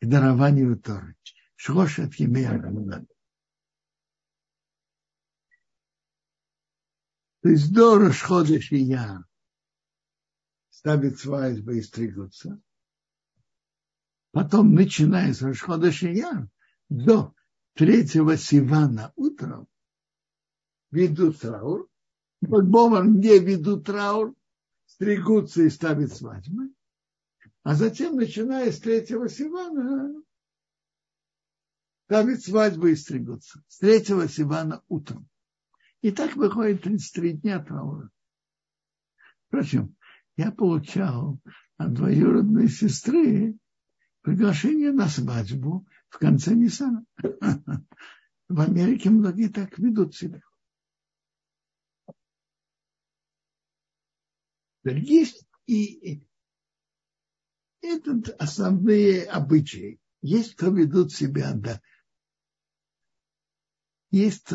[0.00, 1.16] к дарованию Торы.
[1.54, 2.58] Шрош от Емея
[7.42, 9.22] То есть до Рошходыш и я
[10.70, 12.58] ставит свадьбы и стригутся.
[14.38, 16.48] Потом, начиная с Рошходыш и я,
[16.88, 17.34] до
[17.74, 19.66] третьего Сивана утром
[20.92, 21.88] ведут траур.
[22.48, 24.36] Под Богом, где ведут траур,
[24.86, 26.72] стригутся и ставят свадьбы.
[27.64, 30.22] А затем, начиная с третьего Сивана,
[32.04, 33.64] ставят свадьбы и стригутся.
[33.66, 35.28] С третьего Сивана утром.
[36.00, 38.08] И так выходит 33 дня траура.
[39.48, 39.96] Впрочем,
[40.36, 41.40] я получал
[41.76, 43.58] от двоюродной сестры
[44.22, 47.04] приглашение на свадьбу в конце Ниссана.
[48.48, 50.40] В Америке многие так ведут себя.
[54.84, 56.26] Есть и
[57.82, 60.00] это основные обычаи.
[60.20, 61.80] Есть, кто ведут себя, да.
[64.10, 64.48] Есть,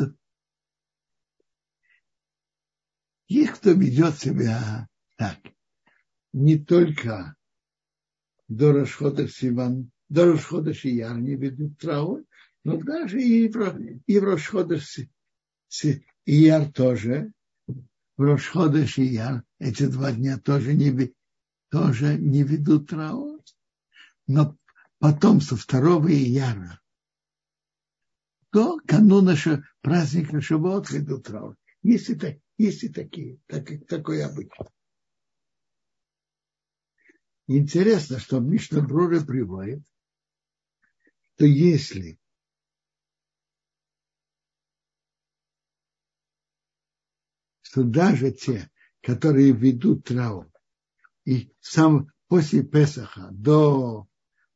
[3.28, 5.38] есть кто ведет себя так.
[6.32, 7.36] Не только
[8.48, 12.24] до расхода Сиван, до расхода Шияр не ведут траур,
[12.64, 14.80] но даже и и в расхода
[16.26, 17.32] Ияр тоже
[18.16, 21.12] в Рошходыш и Яр эти два дня тоже не,
[21.70, 23.40] тоже не ведут траур.
[24.26, 24.56] Но
[24.98, 26.80] потом со второго Ияра
[28.52, 29.34] до кануна
[29.80, 31.56] праздника Шабот ведут траур.
[31.82, 34.64] Есть и, так, есть такие, так, такой обычай.
[37.46, 39.84] Интересно, что Мишна Брура приводит,
[41.34, 42.18] что если
[47.60, 48.70] что даже те,
[49.02, 50.50] которые ведут траур,
[51.26, 54.08] и сам после Песаха до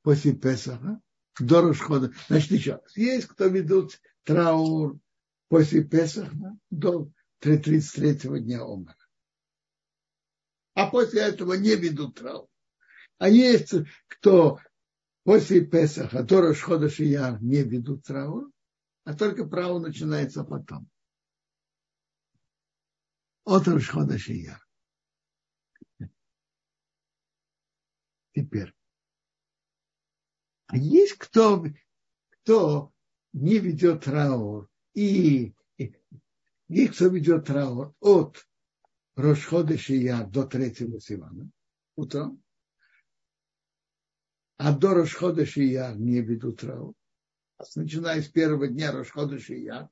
[0.02, 1.02] после Песаха,
[1.38, 4.98] до расхода, значит еще есть кто ведут траур
[5.48, 7.10] после Песаха до
[7.40, 8.96] 33 дня Омара.
[10.72, 12.48] А после этого не ведут траур.
[13.18, 13.74] А есть
[14.06, 14.58] кто
[15.24, 18.50] после Песаха до расхода Шияр не ведут траур,
[19.04, 20.88] а только право начинается потом
[23.48, 24.60] от Рошхода Шия.
[28.34, 28.74] Теперь.
[30.66, 31.64] А есть кто,
[32.28, 32.92] кто
[33.32, 35.94] не ведет траур и, и
[36.68, 38.46] есть кто ведет траур от
[39.16, 41.50] Рошхода Шия до третьего Сивана
[41.96, 42.42] утром,
[44.58, 46.94] а до Рошхода Шия не ведут траур.
[47.74, 49.88] Начиная с первого дня Рошхода Шия,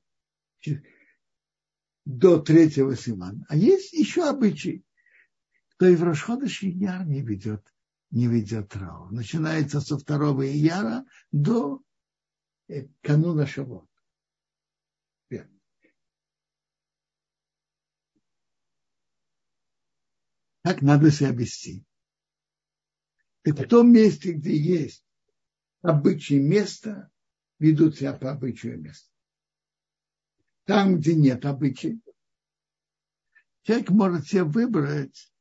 [2.05, 3.45] до третьего Симана.
[3.49, 4.85] А есть еще обычай,
[5.71, 7.73] кто и в Рошходыш Ияр не ведет,
[8.11, 9.11] не ведет траур.
[9.11, 11.81] Начинается со второго Ияра до
[12.67, 13.87] э, кануна Шавот.
[20.63, 21.86] Как надо себя вести?
[23.47, 25.05] И в том месте, где есть
[25.81, 27.09] обычай места,
[27.59, 29.09] ведут себя по обычаю места.
[30.65, 32.01] Там, где нет обычаев,
[33.61, 35.33] человек может себе выбрать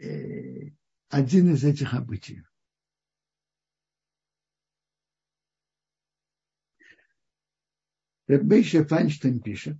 [0.00, 0.72] э,
[1.10, 2.52] один из этих обычаев.
[8.26, 9.78] Ребейша Файнштейн пишет,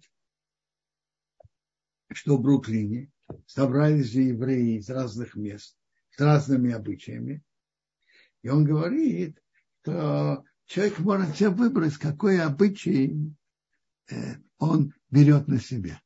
[2.13, 3.11] что в Бруклине
[3.47, 5.80] собрались же евреи из разных мест
[6.21, 7.43] разными обычаями.
[8.43, 9.39] И он говорит,
[9.83, 13.35] что человек может себе выбрать, какой обычай
[14.11, 16.01] Э, он берет на себя.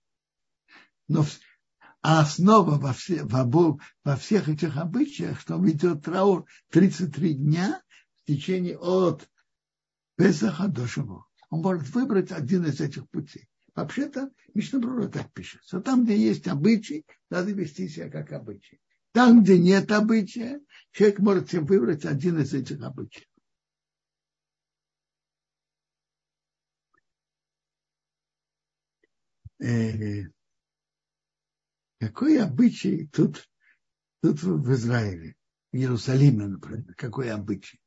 [1.09, 1.25] Но
[2.03, 7.83] а основа во, все, во, во всех этих обычаях, что он ведет траур 33 дня
[8.17, 9.29] в течение от
[10.17, 11.27] Песаха до Шаву.
[11.49, 13.49] Он может выбрать один из этих путей.
[13.75, 18.81] Вообще-то Мишнабрура так пишет, что там, где есть обычай, надо вести себя как обычай.
[19.15, 20.61] Там, где нет обычая,
[20.91, 23.29] человек может себе выбрать один из этих обычаев.
[29.61, 30.25] э,
[32.01, 33.49] какой обычай тут,
[34.21, 35.37] тут в Израиле,
[35.71, 37.81] в Иерусалиме, например, какой обычай.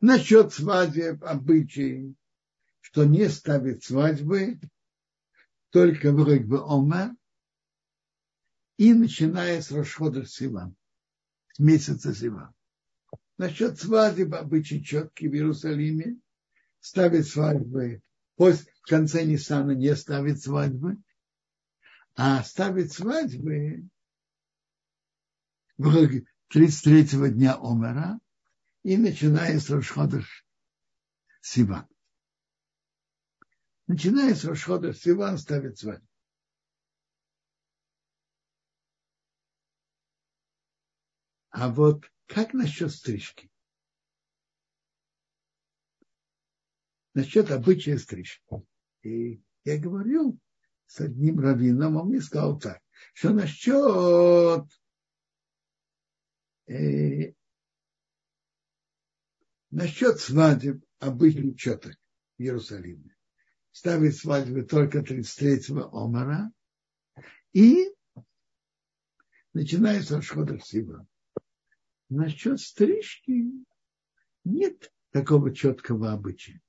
[0.00, 2.14] Насчет свадеб обычай,
[2.80, 4.58] что не ставит свадьбы,
[5.68, 7.10] только вроде бы Омар,
[8.76, 10.76] и начиная с Рошхода Сиван,
[11.52, 12.52] с месяца Сиван.
[13.38, 16.18] Насчет свадеб обычай четкий в Иерусалиме,
[16.80, 18.02] ставит свадьбы
[18.36, 20.98] после, в конце Ниссана не ставит свадьбы,
[22.16, 23.88] а ставит свадьбы
[25.78, 28.20] 33-го дня Омера
[28.82, 30.46] и начиная с Рошходыш
[31.40, 31.88] Сиван.
[33.86, 36.06] Начиная с Рошходыш Сиван ставит свадьбу.
[41.54, 43.48] А вот как насчет стрижки?
[47.14, 48.42] Насчет обычая стрижки.
[49.02, 50.36] И я говорю
[50.86, 52.82] с одним раввином, он мне сказал так,
[53.12, 54.66] что насчет
[56.66, 57.34] э,
[59.70, 61.94] насчет свадеб обычных четок
[62.36, 63.14] в Иерусалиме.
[63.70, 66.50] Ставить свадьбы только 33-го Омара
[67.52, 67.94] и
[69.52, 71.06] начиная с расхода Сива.
[72.10, 73.50] Насчет стрижки
[74.44, 76.60] нет такого четкого обычая.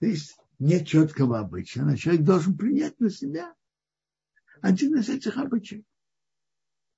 [0.00, 3.54] То есть нет четкого обычая, но человек должен принять на себя
[4.60, 5.84] один из этих обычаев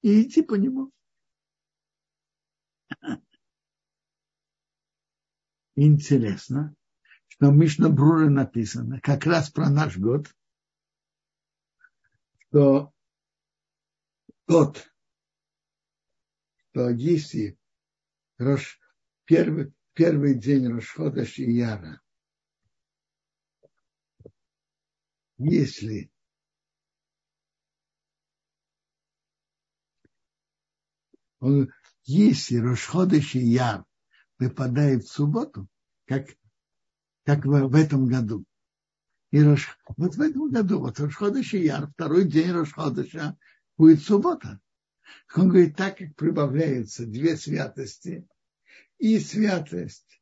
[0.00, 0.90] и идти по нему.
[5.76, 6.74] Интересно,
[7.26, 10.34] что в Мишна Бруре написано как раз про наш год,
[12.38, 12.93] что
[14.46, 14.86] тот,
[16.70, 17.58] что если
[18.38, 18.80] Рош,
[19.24, 22.00] первый, первый день Рошхода Шияра
[25.38, 26.10] если
[31.40, 31.70] он,
[32.04, 33.84] если Рошходыш Яр
[34.38, 35.68] выпадает в субботу,
[36.06, 36.28] как,
[37.24, 38.44] как в, в этом году,
[39.30, 43.36] и Рош, вот в этом году, вот Рошходыш Яр, второй день Рошходыша,
[43.76, 44.60] будет суббота.
[45.34, 48.26] Он говорит, так как прибавляются две святости,
[48.98, 50.20] и святость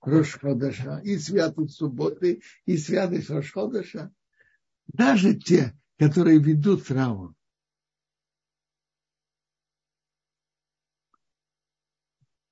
[0.00, 4.12] Рошходыша, и святость субботы, и святость Рошходыша,
[4.86, 7.34] даже те, которые ведут траур,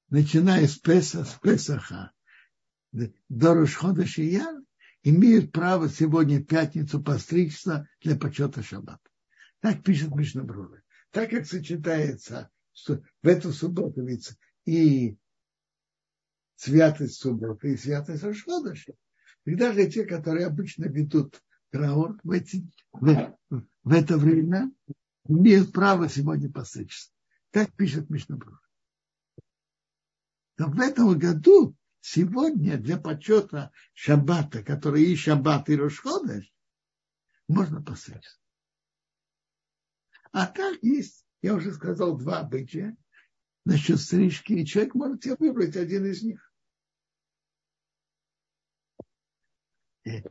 [0.08, 2.12] начиная с, Песа, с Песаха
[2.92, 4.62] до Рошхода Шияр,
[5.02, 9.10] имеют право сегодня пятницу постричься для почета шаббата.
[9.66, 10.80] Так пишет Мишнабрура.
[11.10, 12.52] Так как сочетается
[12.86, 14.30] в эту субботу ведь
[14.64, 15.18] и
[16.54, 18.74] святость субботы, и святость Рошхода,
[19.44, 24.70] и даже те, которые обычно ведут траур в, эти, в, в это время
[25.26, 27.10] имеют право сегодня постричься.
[27.50, 28.60] Так пишет Мишнабрур.
[30.58, 36.54] Но в этом году сегодня для почета шаббата, который и шаббат, и Рошходеш,
[37.48, 38.38] можно постричься.
[40.32, 42.96] А так есть, я уже сказал, два обычая
[43.64, 46.52] насчет стрижки, и человек может себе выбрать один из них.
[50.04, 50.22] Э,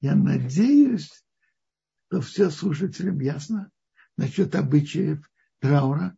[0.00, 1.24] я надеюсь,
[2.06, 3.70] что все слушателям ясно
[4.16, 5.28] насчет обычаев
[5.60, 6.16] траура.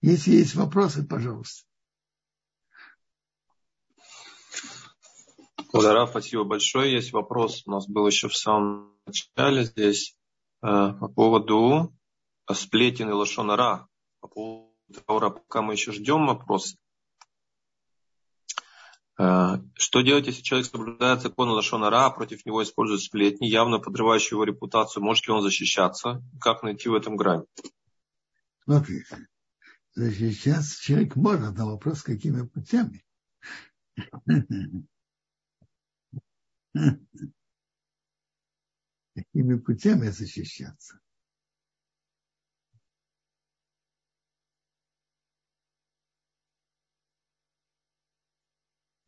[0.00, 1.64] Если есть вопросы, пожалуйста.
[5.72, 6.92] Благодарю, спасибо большое.
[6.92, 10.18] Есть вопрос, у нас был еще в самом начале здесь
[10.62, 11.92] по поводу
[12.50, 13.88] сплетен и лошонара.
[14.20, 14.72] По поводу
[15.06, 16.76] траура, пока мы еще ждем вопрос.
[19.18, 24.30] Э, что делать, если человек соблюдает закон Лашонара, а против него используют сплетни, явно подрывающие
[24.30, 25.02] его репутацию?
[25.02, 26.22] Может ли он защищаться?
[26.40, 27.44] Как найти в этом грань?
[28.64, 29.28] Смотрите,
[29.94, 33.04] защищаться человек может, но вопрос, какими путями.
[39.14, 41.02] Какими путями защищаться?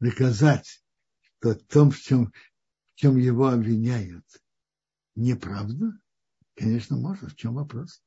[0.05, 0.83] доказать,
[1.39, 4.25] что в том, в чем, в чем его обвиняют,
[5.15, 5.93] неправда,
[6.55, 7.29] конечно, можно.
[7.29, 8.04] В чем вопрос?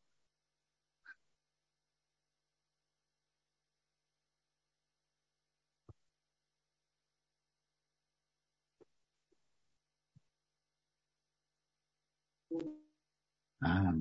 [13.59, 13.93] А,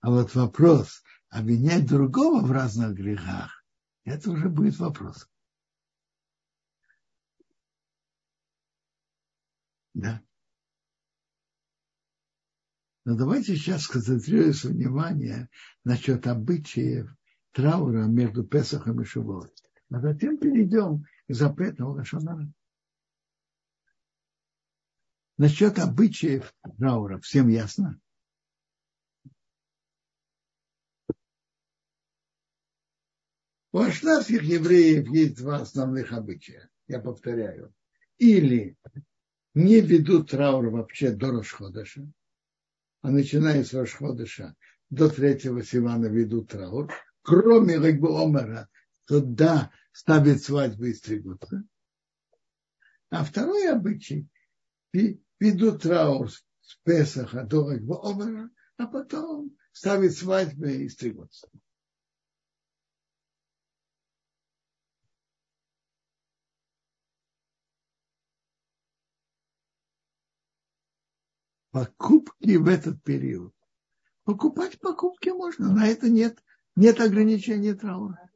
[0.00, 3.64] а вот вопрос, обвинять другого в разных грехах,
[4.04, 5.28] это уже будет вопрос.
[9.94, 10.22] Да.
[13.04, 15.48] Но давайте сейчас сконцентрируемся внимание
[15.84, 17.14] насчет обычаев
[17.52, 19.50] траура между Песохом и Шивой.
[19.90, 22.52] А затем перейдем к запрету Лашонара.
[25.38, 28.00] Насчет обычаев траура всем ясно?
[33.76, 36.70] У ашнавских евреев есть два основных обычая.
[36.88, 37.74] Я повторяю.
[38.16, 38.78] Или
[39.52, 42.10] не ведут траур вообще до Рошходаша.
[43.02, 44.56] а начиная с Рошходыша
[44.88, 48.70] до третьего Сивана ведут траур, кроме Регбу Омера,
[49.04, 51.62] то да, ставят свадьбы и стригутся.
[53.10, 54.26] А второй обычай
[54.94, 58.48] ведут траур с Песаха до Омера,
[58.78, 61.50] а потом ставят свадьбы и стригутся.
[71.76, 73.54] Покупки в этот период.
[74.24, 76.42] Покупать покупки можно, на это нет,
[76.74, 78.30] нет ограничения траура.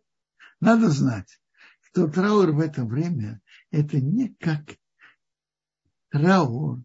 [0.60, 1.40] Надо знать,
[1.80, 4.76] что траур в это время это не как
[6.10, 6.82] траур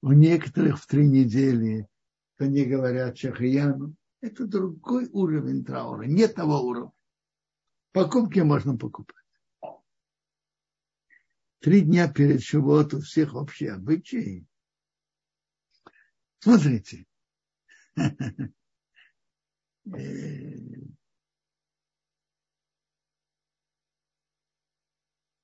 [0.00, 1.88] у некоторых в три недели,
[2.38, 3.96] они говорят Чахаяну.
[4.20, 6.92] Это другой уровень траура, нет того уровня.
[7.90, 9.16] Покупки можно покупать.
[11.58, 14.46] Три дня перед Шивот у всех общие обычаи.
[16.40, 17.06] Смотрите.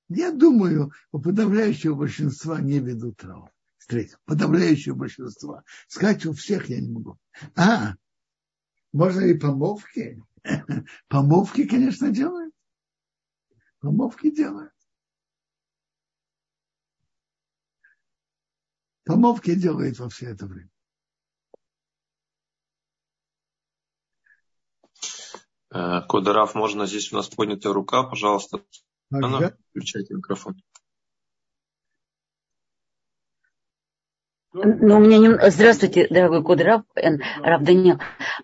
[0.07, 3.51] Я думаю, у подавляющего большинства не ведут траур.
[4.25, 5.63] Подавляющего большинства.
[5.87, 7.17] Сказать у всех я не могу.
[7.55, 7.95] А,
[8.93, 10.23] можно и помолвки?
[11.07, 12.53] Помолвки, конечно, делают.
[13.79, 14.71] Помолвки делают.
[19.03, 20.69] Помолвки делают во все это время.
[25.75, 28.61] Э, Кодераф, можно здесь у нас поднятая рука, пожалуйста.
[29.11, 29.57] Ага.
[29.69, 30.55] Включайте микрофон.
[34.53, 35.49] Ну, у меня не...
[35.49, 37.99] Здравствуйте, дорогой Кудрав, Рав Данил.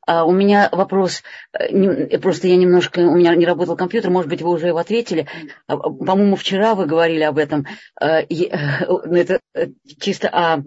[0.06, 1.24] А, у меня вопрос,
[1.54, 5.30] э, просто я немножко, у меня не работал компьютер, может быть, вы уже его ответили.
[5.68, 7.66] А, по-моему, вчера вы говорили об этом.
[7.96, 9.68] А, ну, это э,
[10.02, 10.64] чисто о,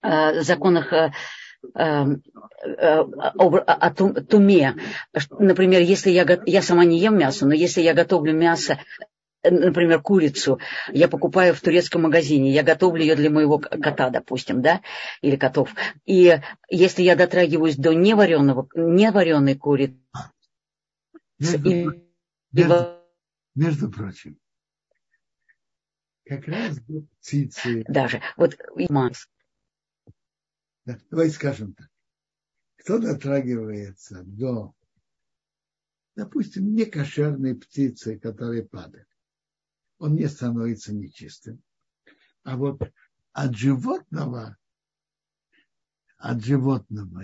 [0.00, 1.10] о законах Э, э,
[1.74, 2.16] о
[3.94, 4.76] туме.
[5.38, 8.78] Например, если я, я сама не ем мясо, но если я готовлю мясо,
[9.42, 10.58] например, курицу,
[10.92, 14.80] я покупаю в турецком магазине, я готовлю ее для моего кота, допустим, да,
[15.20, 15.74] или котов.
[16.04, 16.38] И
[16.68, 19.96] если я дотрагиваюсь до невареного, невареной курицы,
[21.38, 21.88] между, и,
[22.52, 22.98] между,
[23.54, 24.38] между прочим,
[26.26, 26.80] как раз
[27.20, 27.84] птицы.
[27.88, 28.56] Даже вот
[30.88, 31.90] да, давайте скажем так.
[32.76, 34.74] Кто дотрагивается до,
[36.16, 39.06] допустим, некошерной птицы, которая падает,
[39.98, 41.62] он не становится нечистым.
[42.42, 42.80] А вот
[43.32, 44.56] от животного,
[46.16, 47.22] от животного,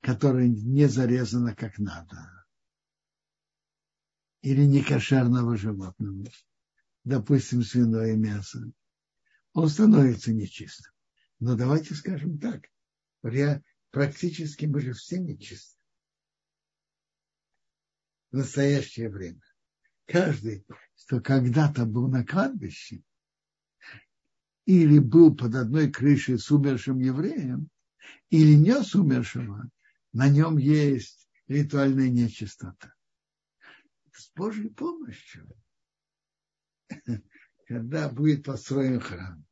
[0.00, 2.46] которое не зарезано как надо,
[4.40, 6.30] или некошерного животного,
[7.02, 8.70] допустим, свиное мясо,
[9.52, 10.92] он становится нечистым.
[11.40, 12.68] Но давайте скажем так,
[13.90, 15.78] практически же все нечисты.
[18.30, 19.40] В настоящее время.
[20.06, 20.66] Каждый,
[21.04, 23.02] кто когда-то был на кладбище
[24.66, 27.70] или был под одной крышей с умершим евреем,
[28.28, 29.70] или нес умершего,
[30.12, 32.94] на нем есть ритуальная нечистота.
[34.12, 35.48] С Божьей помощью,
[37.66, 39.44] когда будет построен храм,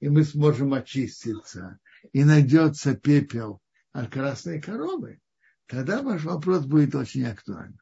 [0.00, 1.78] и мы сможем очиститься,
[2.12, 3.60] и найдется пепел
[3.92, 5.20] от красной коровы,
[5.66, 7.80] тогда ваш вопрос будет очень актуальным.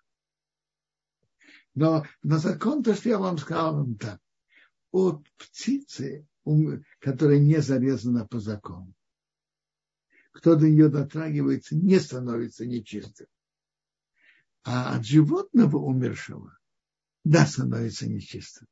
[1.74, 4.20] Но на закон, то, что я вам сказал, вам так.
[4.90, 6.26] От птицы,
[6.98, 8.92] которая не зарезана по закону,
[10.32, 13.26] кто до нее дотрагивается, не становится нечистым.
[14.64, 16.56] А от животного умершего,
[17.24, 18.68] да, становится нечистым.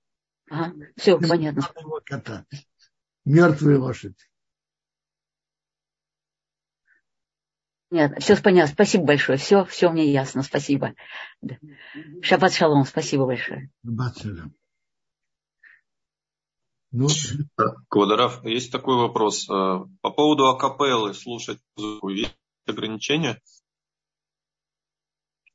[0.51, 1.63] Ага, все, понятно.
[2.05, 2.47] Кота,
[3.25, 4.30] мертвые лошади.
[7.91, 8.73] Нет, все понятно.
[8.73, 9.37] Спасибо большое.
[9.37, 10.43] Все, все мне ясно.
[10.43, 10.95] Спасибо.
[12.23, 12.85] Шаббат шалом.
[12.85, 13.71] Спасибо большое.
[13.85, 14.55] Шаббат шалом.
[16.93, 17.07] Ну,
[17.89, 19.49] Квадраф, есть такой вопрос.
[19.49, 22.37] Э, по поводу акапеллы слушать музыку, есть
[22.67, 23.41] ограничения?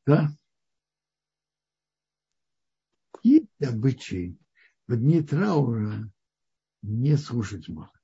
[0.05, 0.29] Да.
[3.21, 4.38] Есть обычаи.
[4.88, 6.09] В дни траура
[6.83, 7.94] не слушать можно.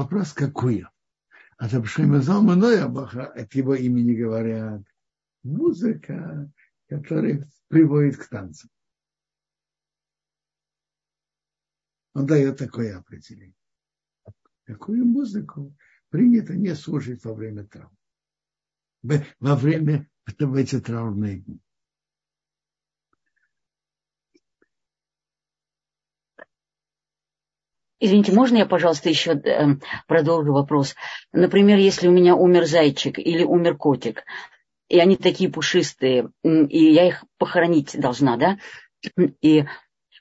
[0.00, 0.86] Вопрос какой?
[1.58, 4.82] А Рабшима Залманоя Баха от его имени говорят
[5.42, 6.50] музыка,
[6.88, 8.70] которая приводит к танцам.
[12.14, 13.54] Он дает такое определение.
[14.64, 15.76] Какую музыку
[16.08, 17.94] принято не слушать во время травм.
[19.02, 21.60] Во время в эти травмные дни.
[28.00, 29.76] Извините, можно я, пожалуйста, еще э,
[30.08, 30.94] продолжу вопрос?
[31.32, 34.24] Например, если у меня умер зайчик или умер котик,
[34.88, 38.58] и они такие пушистые, и я их похоронить должна, да?
[39.42, 39.66] И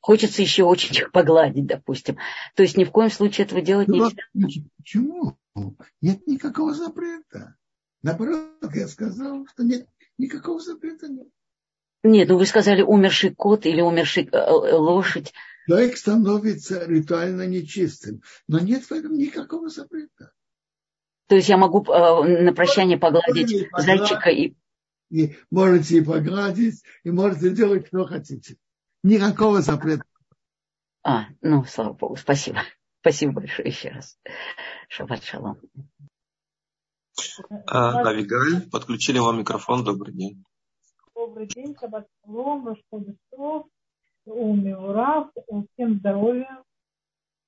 [0.02, 2.18] хочется еще очень их погладить, допустим.
[2.56, 4.62] То есть ни в коем случае этого делать ну, нельзя.
[4.78, 5.38] Почему?
[6.02, 7.56] Нет никакого запрета.
[8.04, 11.28] Наоборот, я сказал, что нет никакого запрета нет.
[12.04, 15.34] Нет, ну вы сказали умерший кот или умерший э, э, лошадь.
[15.70, 20.34] Человек становится ритуально нечистым, но нет в этом никакого запрета.
[21.28, 24.56] То есть я могу э, на прощание погладить зайчика и...
[25.12, 25.38] и...
[25.52, 28.58] Можете и погладить, и можете делать, что хотите.
[29.04, 30.06] Никакого запрета.
[31.04, 32.62] А, ну, слава Богу, спасибо.
[33.02, 34.18] Спасибо большое еще раз.
[34.88, 35.62] Шаббат шалом.
[37.68, 39.84] А, Авигаль, подключили вам микрофон.
[39.84, 40.44] Добрый день.
[41.14, 43.68] Добрый день, шаббат шалом, Рашходестов,
[44.32, 45.32] Уми, Урав,
[45.74, 46.64] всем здоровья.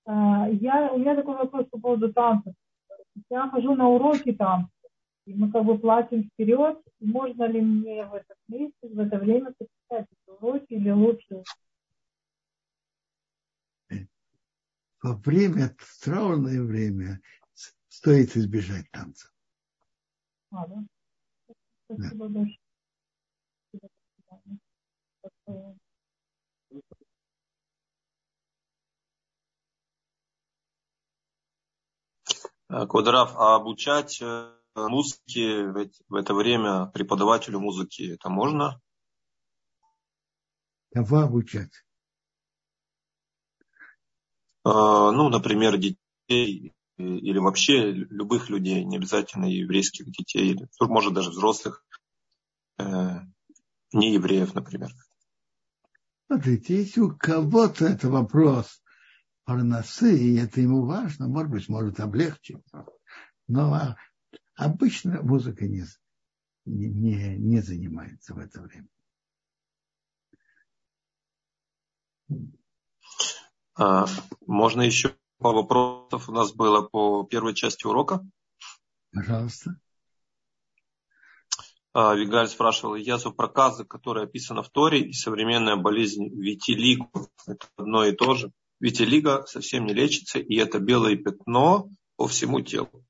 [0.06, 2.54] А, я, у меня такой вопрос по поводу танцев.
[3.30, 4.72] Я хожу на уроки танцев,
[5.26, 6.82] и мы как бы платим вперед.
[7.00, 11.44] Можно ли мне в этот месяц, в это время посещать эти уроки или лучше
[15.02, 17.22] во время, траурное время,
[17.88, 19.30] стоит избежать танца.
[20.52, 20.86] А, да?
[21.86, 22.40] Спасибо да.
[22.40, 22.58] большое.
[32.72, 35.66] Квадраф, а обучать э, музыке
[36.08, 38.80] в это время преподавателю музыки это можно?
[40.94, 41.72] Кого обучать?
[44.64, 51.32] А, ну, например, детей или вообще любых людей, не обязательно еврейских детей, или, может даже
[51.32, 51.84] взрослых,
[52.78, 52.84] э,
[53.92, 54.92] не евреев, например.
[56.28, 58.81] Смотрите, если у кого-то это вопрос
[59.52, 62.58] парносы, и это ему важно, может быть, может облегчить.
[63.48, 63.98] Но
[64.56, 65.84] обычно музыка не,
[66.66, 68.88] не, не занимается в это время.
[73.76, 74.06] А,
[74.46, 78.26] можно еще по вопросов у нас было по первой части урока?
[79.12, 79.78] Пожалуйста.
[81.94, 87.12] А, Вигаль спрашивал Иясу проказы, которые описаны в Торе, и современная болезнь витилигу.
[87.48, 88.54] Это одно и то же.
[88.82, 93.06] Витилиго совсем не лечится, и это белое пятно по всему телу.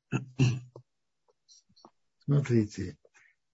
[2.25, 2.97] Смотрите,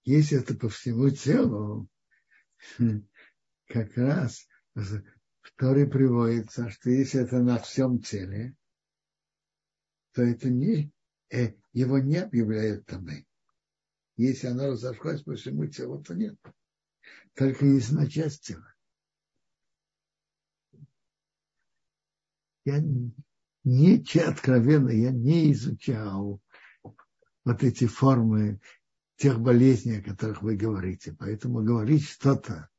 [0.03, 1.87] если это по всему телу,
[3.67, 5.03] как раз в
[5.57, 8.55] Торе приводится, что если это на всем теле,
[10.13, 10.91] то это не,
[11.29, 13.27] э, его не объявляют тамы.
[14.15, 16.35] Если оно разошлось по всему телу, то нет.
[17.35, 18.73] Только если на часть тела.
[22.67, 22.83] Я
[23.63, 26.41] не откровенно, я не изучал
[27.45, 28.59] вот эти формы
[29.15, 31.15] тех болезней, о которых вы говорите.
[31.17, 32.69] Поэтому говорить что-то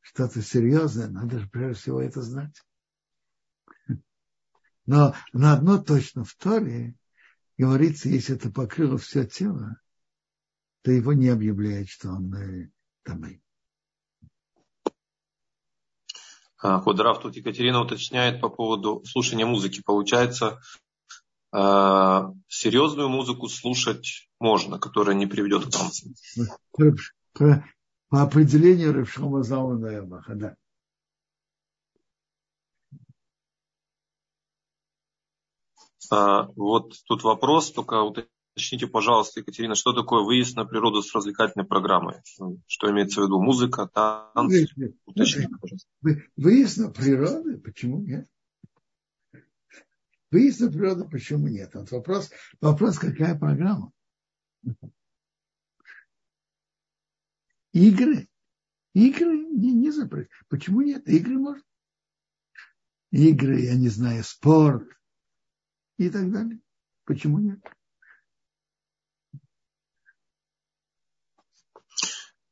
[0.00, 2.60] что-то серьезное, надо же прежде всего это знать.
[4.86, 6.96] Но на одно точно в Торе
[7.56, 9.80] говорится, если это покрыло все тело,
[10.82, 12.70] то его не объявляет, что он э,
[16.60, 16.82] тамы.
[16.82, 19.82] Кудрав, тут Екатерина уточняет по поводу слушания музыки.
[19.84, 20.60] Получается,
[21.52, 26.14] э, серьезную музыку слушать можно, которая не приведет к танцам
[28.10, 30.54] по определению Ревшома Залмана Эмаха, да.
[36.10, 38.00] А, вот тут вопрос, только
[38.52, 42.16] уточните, пожалуйста, Екатерина, что такое выезд на природу с развлекательной программой?
[42.66, 43.40] Что имеется в виду?
[43.40, 44.68] Музыка, танцы?
[45.06, 45.88] Уточните, пожалуйста.
[46.36, 47.60] Выезд на природу?
[47.60, 48.26] Почему нет?
[50.30, 51.74] Выезд на природу, почему нет?
[51.74, 52.30] Вот вопрос,
[52.60, 53.92] вопрос, какая программа?
[57.72, 58.28] Игры.
[58.94, 60.28] Игры не, не запрет.
[60.48, 61.08] Почему нет?
[61.08, 61.62] Игры можно.
[63.12, 64.88] Игры, я не знаю, спорт
[65.98, 66.60] и так далее.
[67.04, 67.60] Почему нет?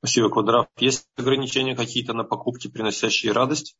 [0.08, 0.70] Спасибо, Квадрат.
[0.78, 3.76] Есть ограничения какие-то на покупки, приносящие радость?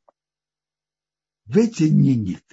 [1.46, 2.44] В эти дни нет.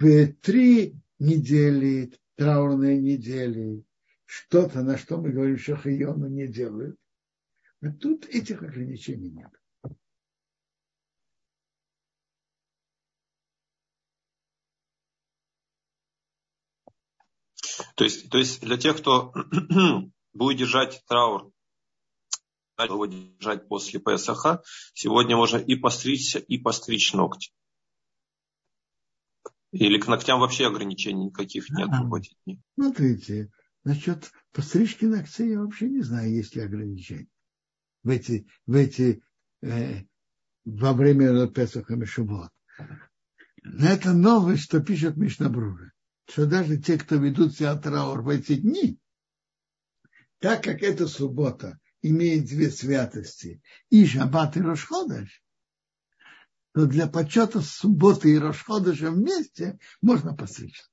[0.00, 3.84] В три недели, траурные недели,
[4.24, 6.98] что-то, на что мы говорим, что хайону не делают,
[7.80, 9.52] а тут этих ограничений нет.
[17.94, 19.32] То есть, то есть для тех, кто
[20.32, 21.52] будет держать траур,
[22.82, 24.62] его держать после ПСХ,
[24.92, 27.52] сегодня можно и постричься, и постричь ногти.
[29.70, 32.60] Или к ногтям вообще ограничений никаких нет а, в эти дни?
[32.74, 33.50] Смотрите,
[33.82, 37.28] насчет пострижки ногтей я вообще не знаю, есть ли ограничения.
[38.02, 39.22] В эти, в эти
[39.62, 40.02] э,
[40.64, 42.50] во время Песаха Мишубот.
[43.62, 45.92] Но это новость, что пишет Мишнабрура,
[46.28, 48.98] что даже те, кто ведут себя траур в эти дни,
[50.38, 55.42] так как эта суббота имеет две святости, и Шаббат и Рошходыш,
[56.72, 60.84] то для почета субботы и Рошходыша вместе можно постричься.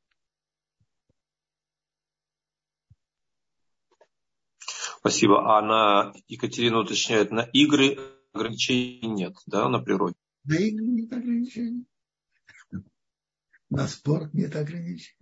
[4.99, 5.57] Спасибо.
[5.57, 7.97] А на Екатерина уточняет, на игры
[8.31, 10.15] ограничений нет, да, на природе?
[10.45, 11.85] На игры нет ограничений.
[13.69, 15.17] На спорт нет ограничений.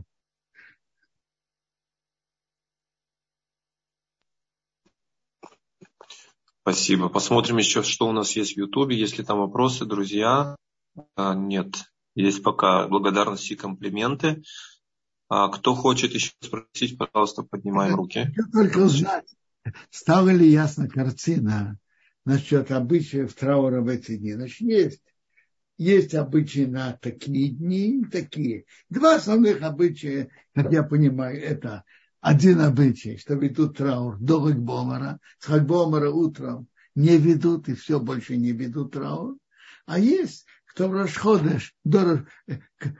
[6.62, 7.10] Спасибо.
[7.10, 8.97] Посмотрим еще, что у нас есть в Ютубе.
[8.97, 10.55] Если там вопросы, друзья.
[11.16, 11.76] А, нет.
[12.16, 14.43] Есть пока благодарности и комплименты.
[15.30, 18.34] А кто хочет еще спросить, пожалуйста, поднимаем руки.
[18.36, 19.28] Я только узнать,
[19.91, 21.78] стала ли ясна картина
[22.26, 24.34] насчет обычаев траура в эти дни.
[24.34, 25.03] Значит, есть,
[25.78, 28.66] есть обычаи на такие дни и такие.
[28.89, 31.84] Два основных обычая, как я понимаю, это
[32.22, 38.36] один обычай, что ведут траур до Хагбомара, с Хагбомара утром не ведут и все больше
[38.36, 39.38] не ведут траур.
[39.86, 42.28] А есть, кто в Рашходеш, до,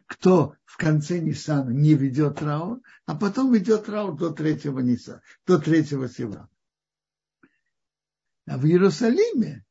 [0.06, 5.60] кто в конце Ниссана не ведет траур, а потом ведет траур до третьего Ниссана, до
[5.60, 6.50] третьего Сива.
[8.46, 9.66] А в Иерусалиме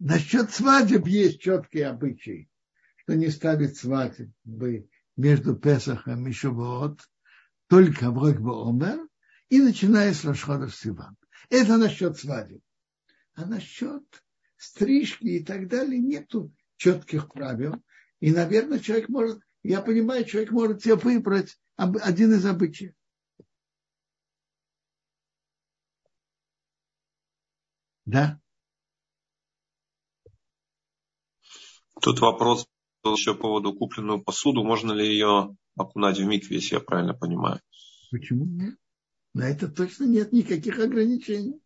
[0.00, 2.50] насчет свадеб есть четкие обычаи,
[2.96, 7.00] что не ставить свадьбы между Песахом и Шавуот,
[7.70, 9.08] только в Рокбоомер
[9.48, 11.16] и начиная с Рашхода Сиван.
[11.50, 12.60] Это насчет свадеб.
[13.34, 14.02] А насчет
[14.56, 17.76] стрижки и так далее нету четких правил.
[18.18, 22.92] И, наверное, человек может, я понимаю, человек может себе выбрать один из обычаев.
[28.04, 28.40] Да?
[32.00, 32.66] Тут вопрос
[33.04, 34.64] еще по поводу купленную посуду.
[34.64, 37.60] Можно ли ее окунать в микве, если я правильно понимаю.
[38.10, 38.76] Почему нет?
[39.34, 41.60] На это точно нет никаких ограничений.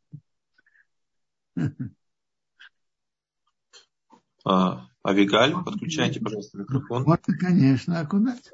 [4.46, 7.04] А, Авигаль, подключайте, пожалуйста, микрофон.
[7.04, 8.52] Можно, конечно, окунать.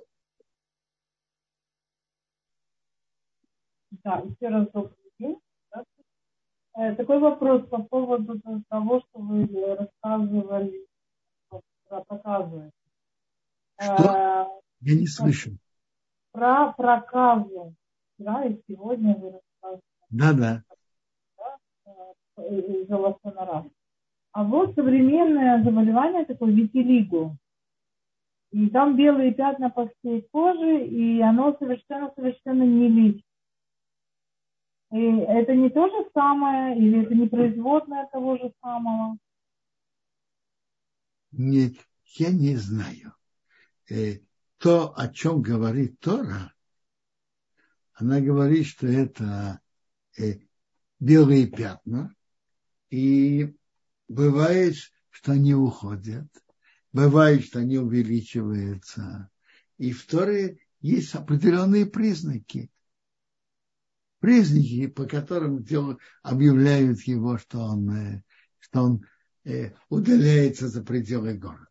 [4.04, 5.40] Да, еще раз добрый день.
[6.76, 10.86] Э, такой вопрос по поводу того, что вы рассказывали,
[11.88, 12.72] показываете.
[13.80, 14.62] Что?
[14.80, 15.56] Я не слышу.
[16.32, 17.74] Про проказы.
[18.18, 19.82] Да, и сегодня вы рассказывали.
[20.10, 20.62] Да, да.
[22.36, 23.66] Из-за
[24.32, 27.36] А вот современное заболевание такое витилиго.
[28.52, 33.24] И там белые пятна по всей коже, и оно совершенно-совершенно не лечит.
[34.92, 39.18] И это не то же самое, или это не производное того же самого?
[41.30, 41.74] Нет,
[42.16, 43.14] я не знаю.
[44.60, 46.52] То, о чем говорит Тора,
[47.94, 49.58] она говорит, что это
[50.18, 50.40] э,
[50.98, 52.14] белые пятна,
[52.90, 53.56] и
[54.06, 54.74] бывает,
[55.08, 56.28] что они уходят,
[56.92, 59.30] бывает, что они увеличиваются.
[59.78, 62.70] И в Торе есть определенные признаки.
[64.18, 65.64] Признаки, по которым
[66.22, 68.22] объявляют его, что он, э,
[68.58, 69.06] что он
[69.44, 71.69] э, удаляется за пределы города.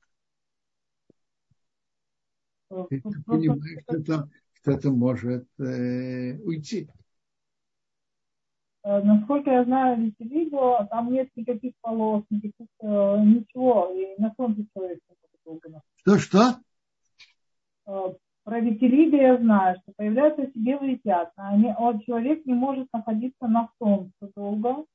[2.70, 4.30] Ты понимаешь, кто-то,
[4.62, 6.90] кто-то может э, уйти.
[8.84, 14.66] Э, насколько я знаю видео, там нет никаких полос, никаких, э, ничего, и на солнце
[14.74, 15.00] человек
[15.46, 16.60] долго Что, что?
[17.88, 18.14] Э,
[18.44, 21.50] про витилиго я знаю, что появляются эти белые пятна.
[21.50, 24.86] Они, вот человек не может находиться на солнце долго,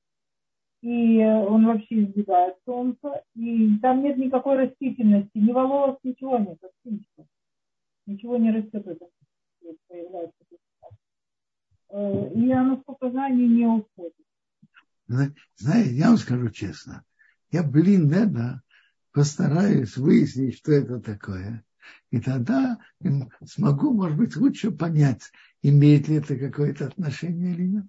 [0.81, 7.27] и он вообще избегает солнца, и там нет никакой растительности, ни волос, ничего нет, ничего
[8.07, 9.09] ничего не растет в этом
[9.89, 10.45] появляется.
[11.91, 14.15] Э, и я, насколько знаю, они не уходят.
[15.57, 17.05] Знаете, я вам скажу честно,
[17.51, 18.63] я, блин, наверное,
[19.13, 21.65] постараюсь выяснить, что это такое.
[22.11, 22.79] И тогда
[23.45, 25.31] смогу, может быть, лучше понять,
[25.63, 27.87] имеет ли это какое-то отношение или нет.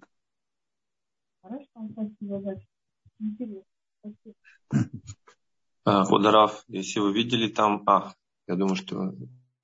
[1.42, 2.60] Хорошо, спасибо.
[3.18, 3.62] Интересно.
[4.00, 4.90] Спасибо.
[6.04, 8.12] Хударав, если вы видели там, а,
[8.46, 9.14] я думаю, что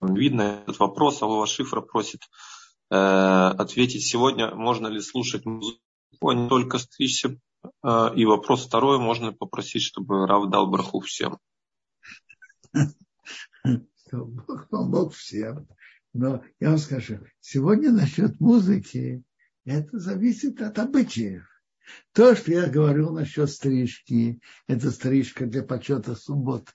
[0.02, 1.22] видно этот вопрос.
[1.22, 2.20] Алова Шифра просит
[2.90, 5.80] э, ответить сегодня, можно ли слушать музыку,
[6.28, 7.38] а не только стричься.
[7.84, 11.38] Э, и вопрос второй, можно попросить, чтобы Рав дал браху всем?
[14.12, 15.68] Бог помог всем.
[16.12, 19.24] Но я вам скажу, сегодня насчет музыки,
[19.64, 21.48] это зависит от обычаев.
[22.12, 26.74] То, что я говорил насчет стрижки, это стрижка для почета суббот.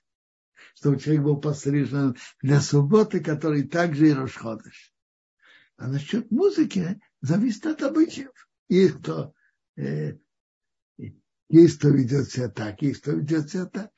[0.78, 4.94] Чтобы человек был пострижен для субботы, который также и расходишь.
[5.76, 8.30] А насчет музыки зависит от обычаев.
[8.68, 9.34] Есть кто,
[9.76, 10.18] э,
[11.48, 13.90] есть кто ведет себя так, есть кто ведет себя так.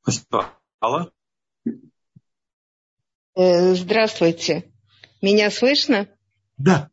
[0.00, 0.58] Спасибо.
[0.80, 1.12] Алла?
[3.34, 4.72] Э, здравствуйте.
[5.20, 6.08] Меня слышно?
[6.56, 6.90] Да.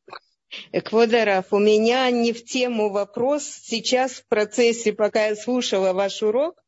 [0.83, 3.43] Квадоров, у меня не в тему вопрос.
[3.43, 6.61] Сейчас в процессе, пока я слушала ваш урок,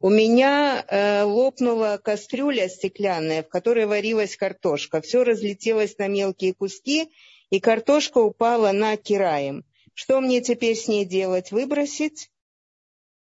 [0.00, 5.00] у меня э, лопнула кастрюля стеклянная, в которой варилась картошка.
[5.00, 7.10] Все разлетелось на мелкие куски,
[7.50, 9.64] и картошка упала на кираем.
[9.94, 11.50] Что мне теперь с ней делать?
[11.50, 12.30] Выбросить?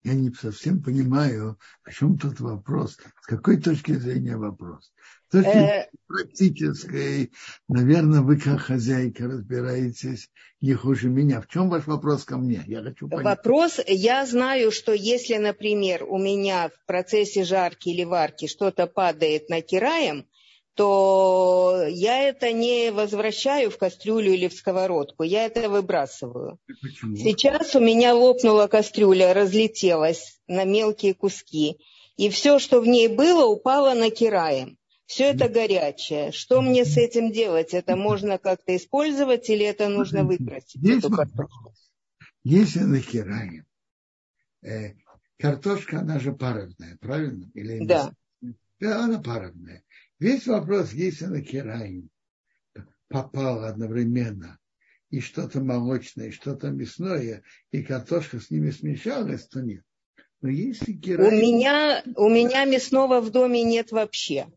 [0.04, 2.98] Я не совсем понимаю, о чем тут вопрос.
[3.22, 4.92] С какой точки зрения вопрос?
[5.28, 5.88] С точки э...
[6.06, 7.32] практической,
[7.68, 11.40] наверное, вы как хозяйка разбираетесь не хуже меня.
[11.40, 12.62] В чем ваш вопрос ко мне?
[12.66, 13.24] Я хочу понять.
[13.24, 19.48] Вопрос, я знаю, что если, например, у меня в процессе жарки или варки что-то падает
[19.48, 20.26] на кираем,
[20.76, 26.58] то я это не возвращаю в кастрюлю или в сковородку, я это выбрасываю.
[26.82, 27.16] Почему?
[27.16, 31.78] Сейчас у меня лопнула кастрюля, разлетелась на мелкие куски,
[32.18, 34.76] и все, что в ней было, упало на кираем.
[35.06, 36.32] Все это горячее.
[36.32, 37.74] Что мне с этим делать?
[37.74, 40.82] Это можно как-то использовать или это нужно выбросить?
[40.82, 41.06] Есть
[42.42, 43.64] Если на кираем,
[44.62, 44.94] э,
[45.38, 47.48] картошка, она же паровная, правильно?
[47.54, 48.12] Или да.
[48.80, 49.84] Да, она паровная.
[50.18, 52.10] Весь вопрос, если на кераим
[53.08, 54.58] попал одновременно
[55.10, 59.84] и что-то молочное, и что-то мясное, и картошка с ними смешалась, то нет.
[60.40, 61.32] Но если кераим...
[61.32, 64.48] У меня, у меня мясного в доме нет вообще.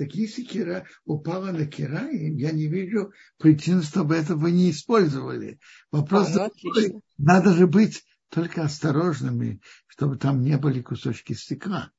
[0.00, 5.60] Так если кира упала на кераим, я не вижу причин, чтобы этого не использовали.
[5.92, 11.92] Вопрос а, ну, надо же быть только осторожными, чтобы там не были кусочки стекла.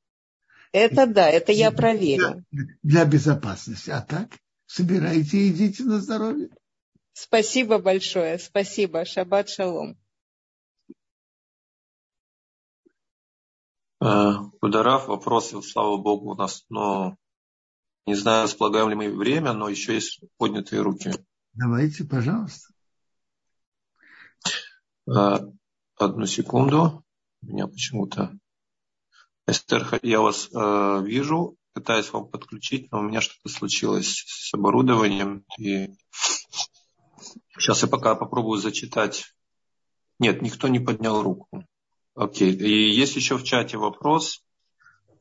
[0.72, 2.44] Это да, это я проверю.
[2.50, 3.90] Для, для безопасности.
[3.90, 4.30] А так,
[4.66, 6.48] собирайте и идите на здоровье.
[7.12, 8.40] Спасибо большое.
[8.40, 9.04] Спасибо.
[9.04, 9.96] Шаббат шалом.
[14.00, 17.16] Ударав, вопросы, слава Богу, у нас, но
[18.06, 21.12] не знаю, располагаем ли мы время, но еще есть поднятые руки.
[21.54, 22.72] Давайте, пожалуйста.
[25.06, 27.04] Одну секунду.
[27.42, 28.38] У меня почему-то
[29.46, 35.44] Эстер, я вас э, вижу, пытаюсь вам подключить, но у меня что-то случилось с оборудованием.
[35.58, 35.88] И
[37.58, 39.34] сейчас я пока попробую зачитать.
[40.18, 41.66] Нет, никто не поднял руку.
[42.14, 42.52] Окей.
[42.52, 44.44] И есть еще в чате вопрос.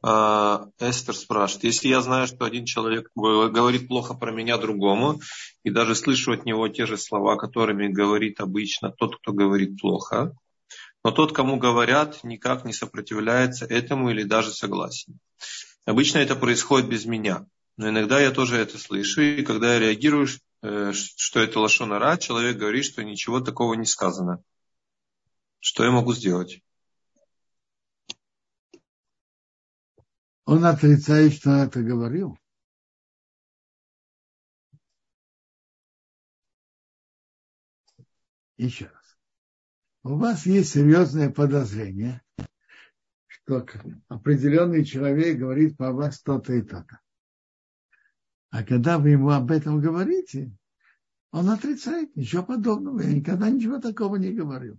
[0.03, 5.21] Э, Эстер спрашивает, если я знаю, что один человек говорит плохо про меня другому,
[5.63, 10.33] и даже слышу от него те же слова, которыми говорит обычно тот, кто говорит плохо,
[11.03, 15.19] но тот, кому говорят, никак не сопротивляется этому или даже согласен.
[15.85, 17.45] Обычно это происходит без меня,
[17.77, 20.27] но иногда я тоже это слышу, и когда я реагирую,
[20.63, 24.43] э, что это лошонара, человек говорит, что ничего такого не сказано.
[25.59, 26.61] Что я могу сделать?
[30.45, 32.37] Он отрицает, что он это говорил.
[38.57, 39.01] Еще раз
[40.03, 42.21] у вас есть серьезное подозрение,
[43.27, 43.65] что
[44.07, 46.99] определенный человек говорит по вас то-то и то-то.
[48.49, 50.51] А когда вы ему об этом говорите,
[51.31, 53.01] он отрицает ничего подобного.
[53.01, 54.77] Я никогда ничего такого не говорил.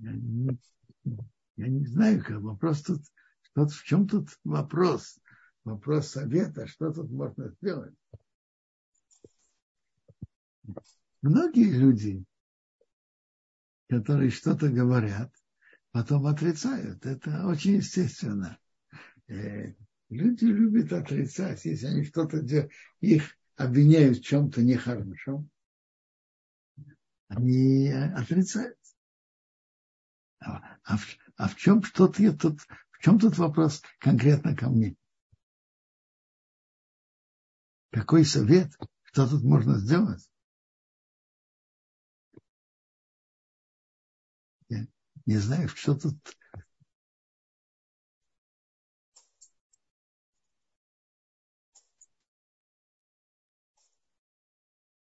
[0.00, 0.58] Я не,
[1.56, 3.02] я не знаю, как вопрос тут,
[3.42, 5.18] что, в чем тут вопрос?
[5.64, 7.94] Вопрос совета, что тут можно сделать?
[11.20, 12.24] Многие люди,
[13.90, 15.30] которые что-то говорят,
[15.92, 17.04] потом отрицают.
[17.04, 18.58] Это очень естественно.
[19.28, 19.74] Э,
[20.08, 25.50] люди любят отрицать, если они что-то делают, их обвиняют в чем-то нехорошем,
[27.28, 28.79] они отрицают.
[30.40, 32.60] А, а, в, а в чем что-то тут,
[32.90, 34.96] в чем тут вопрос конкретно ко мне?
[37.90, 38.72] Какой совет?
[39.02, 40.28] Что тут можно сделать?
[45.26, 46.16] Не знаю, что тут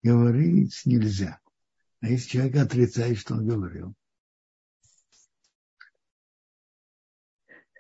[0.03, 1.41] говорить нельзя.
[2.01, 3.98] А если человек отрицает, что он говорил?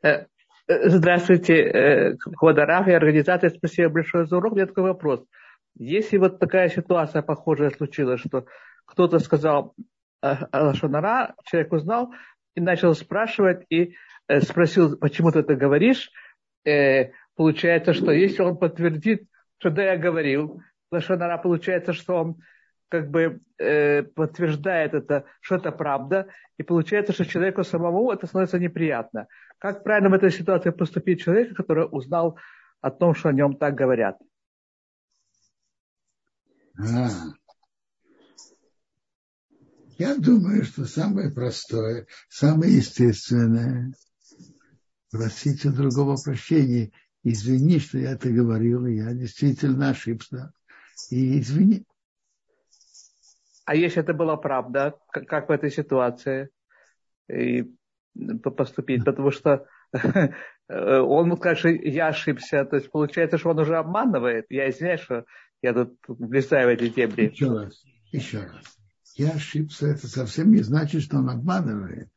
[0.02, 0.26] Э,
[0.68, 3.50] э, здравствуйте, Квадараф и организация.
[3.50, 4.52] Спасибо большое за урок.
[4.52, 5.24] У меня такой вопрос.
[5.76, 8.46] Если вот такая ситуация похожая случилась, что
[8.84, 9.74] кто-то сказал
[10.22, 12.12] Лашонара, человек узнал
[12.54, 13.94] и начал спрашивать, и
[14.42, 16.10] спросил, почему ты это говоришь,
[17.36, 19.28] получается, что если он подтвердит,
[19.58, 22.36] что да, я говорил, Лашонара, получается, что он
[22.88, 28.58] как бы э, подтверждает это, что это правда, и получается, что человеку самому это становится
[28.58, 29.28] неприятно.
[29.58, 32.38] Как правильно в этой ситуации поступить человеку, который узнал
[32.80, 34.18] о том, что о нем так говорят?
[36.78, 37.08] А.
[39.98, 43.92] Я думаю, что самое простое, самое естественное
[45.10, 46.92] просить у другого прощения.
[47.24, 50.52] Извини, что я это говорил, я действительно ошибся.
[51.10, 51.84] И извини.
[53.68, 56.48] А если это была правда, как в этой ситуации
[57.30, 57.70] и
[58.42, 59.04] поступить?
[59.04, 59.66] Потому что
[60.68, 62.64] он мог сказать, что я ошибся.
[62.64, 64.46] То есть получается, что он уже обманывает.
[64.48, 65.26] Я извиняюсь, что
[65.60, 67.28] я тут влезаю в эти дебри.
[67.28, 68.78] Еще раз, еще раз.
[69.16, 72.08] Я ошибся, это совсем не значит, что он обманывает.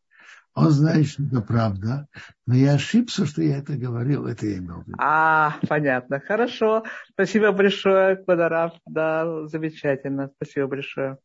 [0.56, 2.08] Он знает, что это правда,
[2.48, 4.98] но я ошибся, что я это говорил, это я имел в виду.
[5.02, 6.86] А, понятно, хорошо.
[7.10, 8.72] Спасибо большое, Квадарав.
[8.86, 10.32] Да, замечательно.
[10.38, 11.18] Спасибо большое.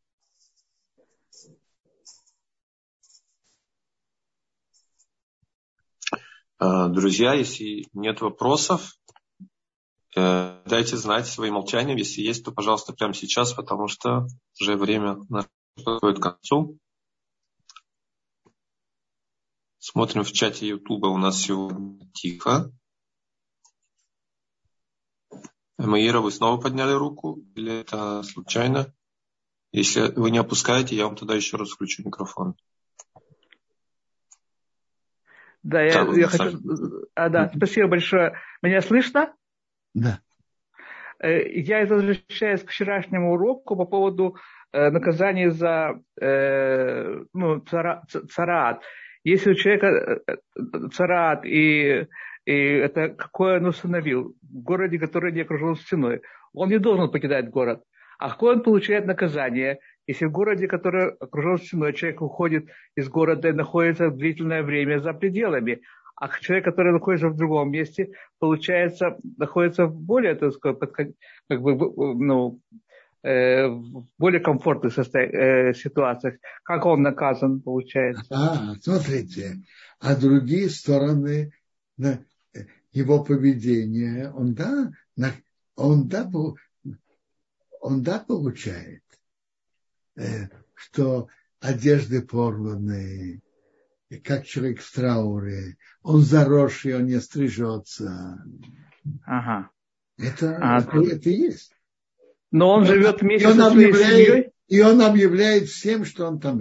[6.59, 8.97] Друзья, если нет вопросов,
[10.17, 11.97] э, дайте знать своим молчанием.
[11.97, 14.27] Если есть, то, пожалуйста, прямо сейчас, потому что
[14.61, 15.19] уже время
[15.85, 16.79] подходит к концу.
[19.79, 22.73] Смотрим в чате Ютуба, у нас сегодня тихо.
[25.79, 28.93] Маира, вы снова подняли руку или это случайно?
[29.73, 32.57] Если вы не опускаете, я вам тогда еще раз включу микрофон.
[35.67, 36.59] Да, я, я хочу...
[37.17, 38.35] А, да, спасибо большое.
[38.63, 39.35] Меня слышно?
[39.95, 40.21] Да.
[41.19, 44.37] Э, я возвращаюсь к вчерашнему уроку по поводу
[44.73, 48.85] э, наказания за э, ну, царат.
[49.25, 50.21] Если у человека
[50.93, 52.07] царат и,
[52.45, 57.51] и это какой он установил в городе, который не окружен стеной, он не должен покидать
[57.51, 57.83] город.
[58.19, 63.53] А он получает наказание, если в городе, который окружен стеной, человек уходит из города и
[63.53, 65.83] находится длительное время за пределами,
[66.17, 71.15] а человек, который находится в другом месте, получается, находится в более, так сказать,
[71.49, 71.77] как бы,
[72.15, 72.61] ну,
[73.23, 76.37] э, в более комфортных э, ситуациях.
[76.63, 78.25] Как он наказан, получается?
[78.31, 79.57] А, смотрите,
[80.01, 81.53] а другие стороны
[82.93, 84.91] его поведения, он да,
[85.75, 86.31] он да,
[87.87, 89.05] он да получает.
[90.17, 91.29] Э, что
[91.61, 93.41] одежды порванные,
[94.25, 98.45] как человек в трауре, он заросший, он не стрижется.
[99.25, 99.71] Ага.
[100.19, 101.77] Это, а, это, это есть.
[102.51, 104.51] Но он и живет вместе со своей семьей?
[104.67, 106.61] И он объявляет всем, что он там.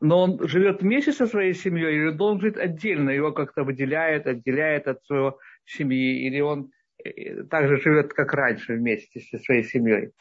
[0.00, 3.10] Но он живет вместе со своей семьей или он жить отдельно?
[3.10, 5.32] Его как-то выделяет, отделяет от своей
[5.64, 6.26] семьи?
[6.26, 6.72] Или он
[7.08, 10.12] э, также живет, как раньше, вместе со своей семьей?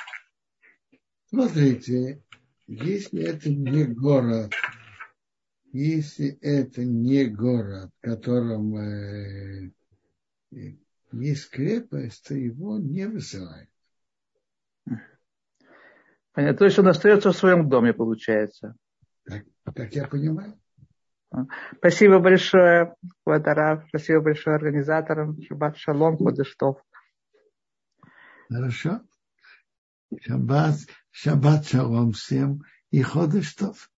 [1.29, 2.21] Смотрите,
[2.67, 4.53] если это не город,
[5.71, 9.71] если это не город, в котором э,
[11.11, 13.69] есть крепость, то его не высылают.
[16.33, 16.57] Понятно.
[16.57, 18.75] То есть он остается в своем доме, получается.
[19.25, 20.59] Так, так я понимаю.
[21.77, 22.95] Спасибо большое,
[23.25, 23.85] Ватарав.
[23.89, 25.41] Спасибо большое организаторам.
[25.41, 26.77] Шаббат шалом, Ходыштов.
[28.49, 29.01] Хорошо.
[30.21, 30.75] Шаббат,
[31.11, 33.89] шаббат шалом всем и ходыштов.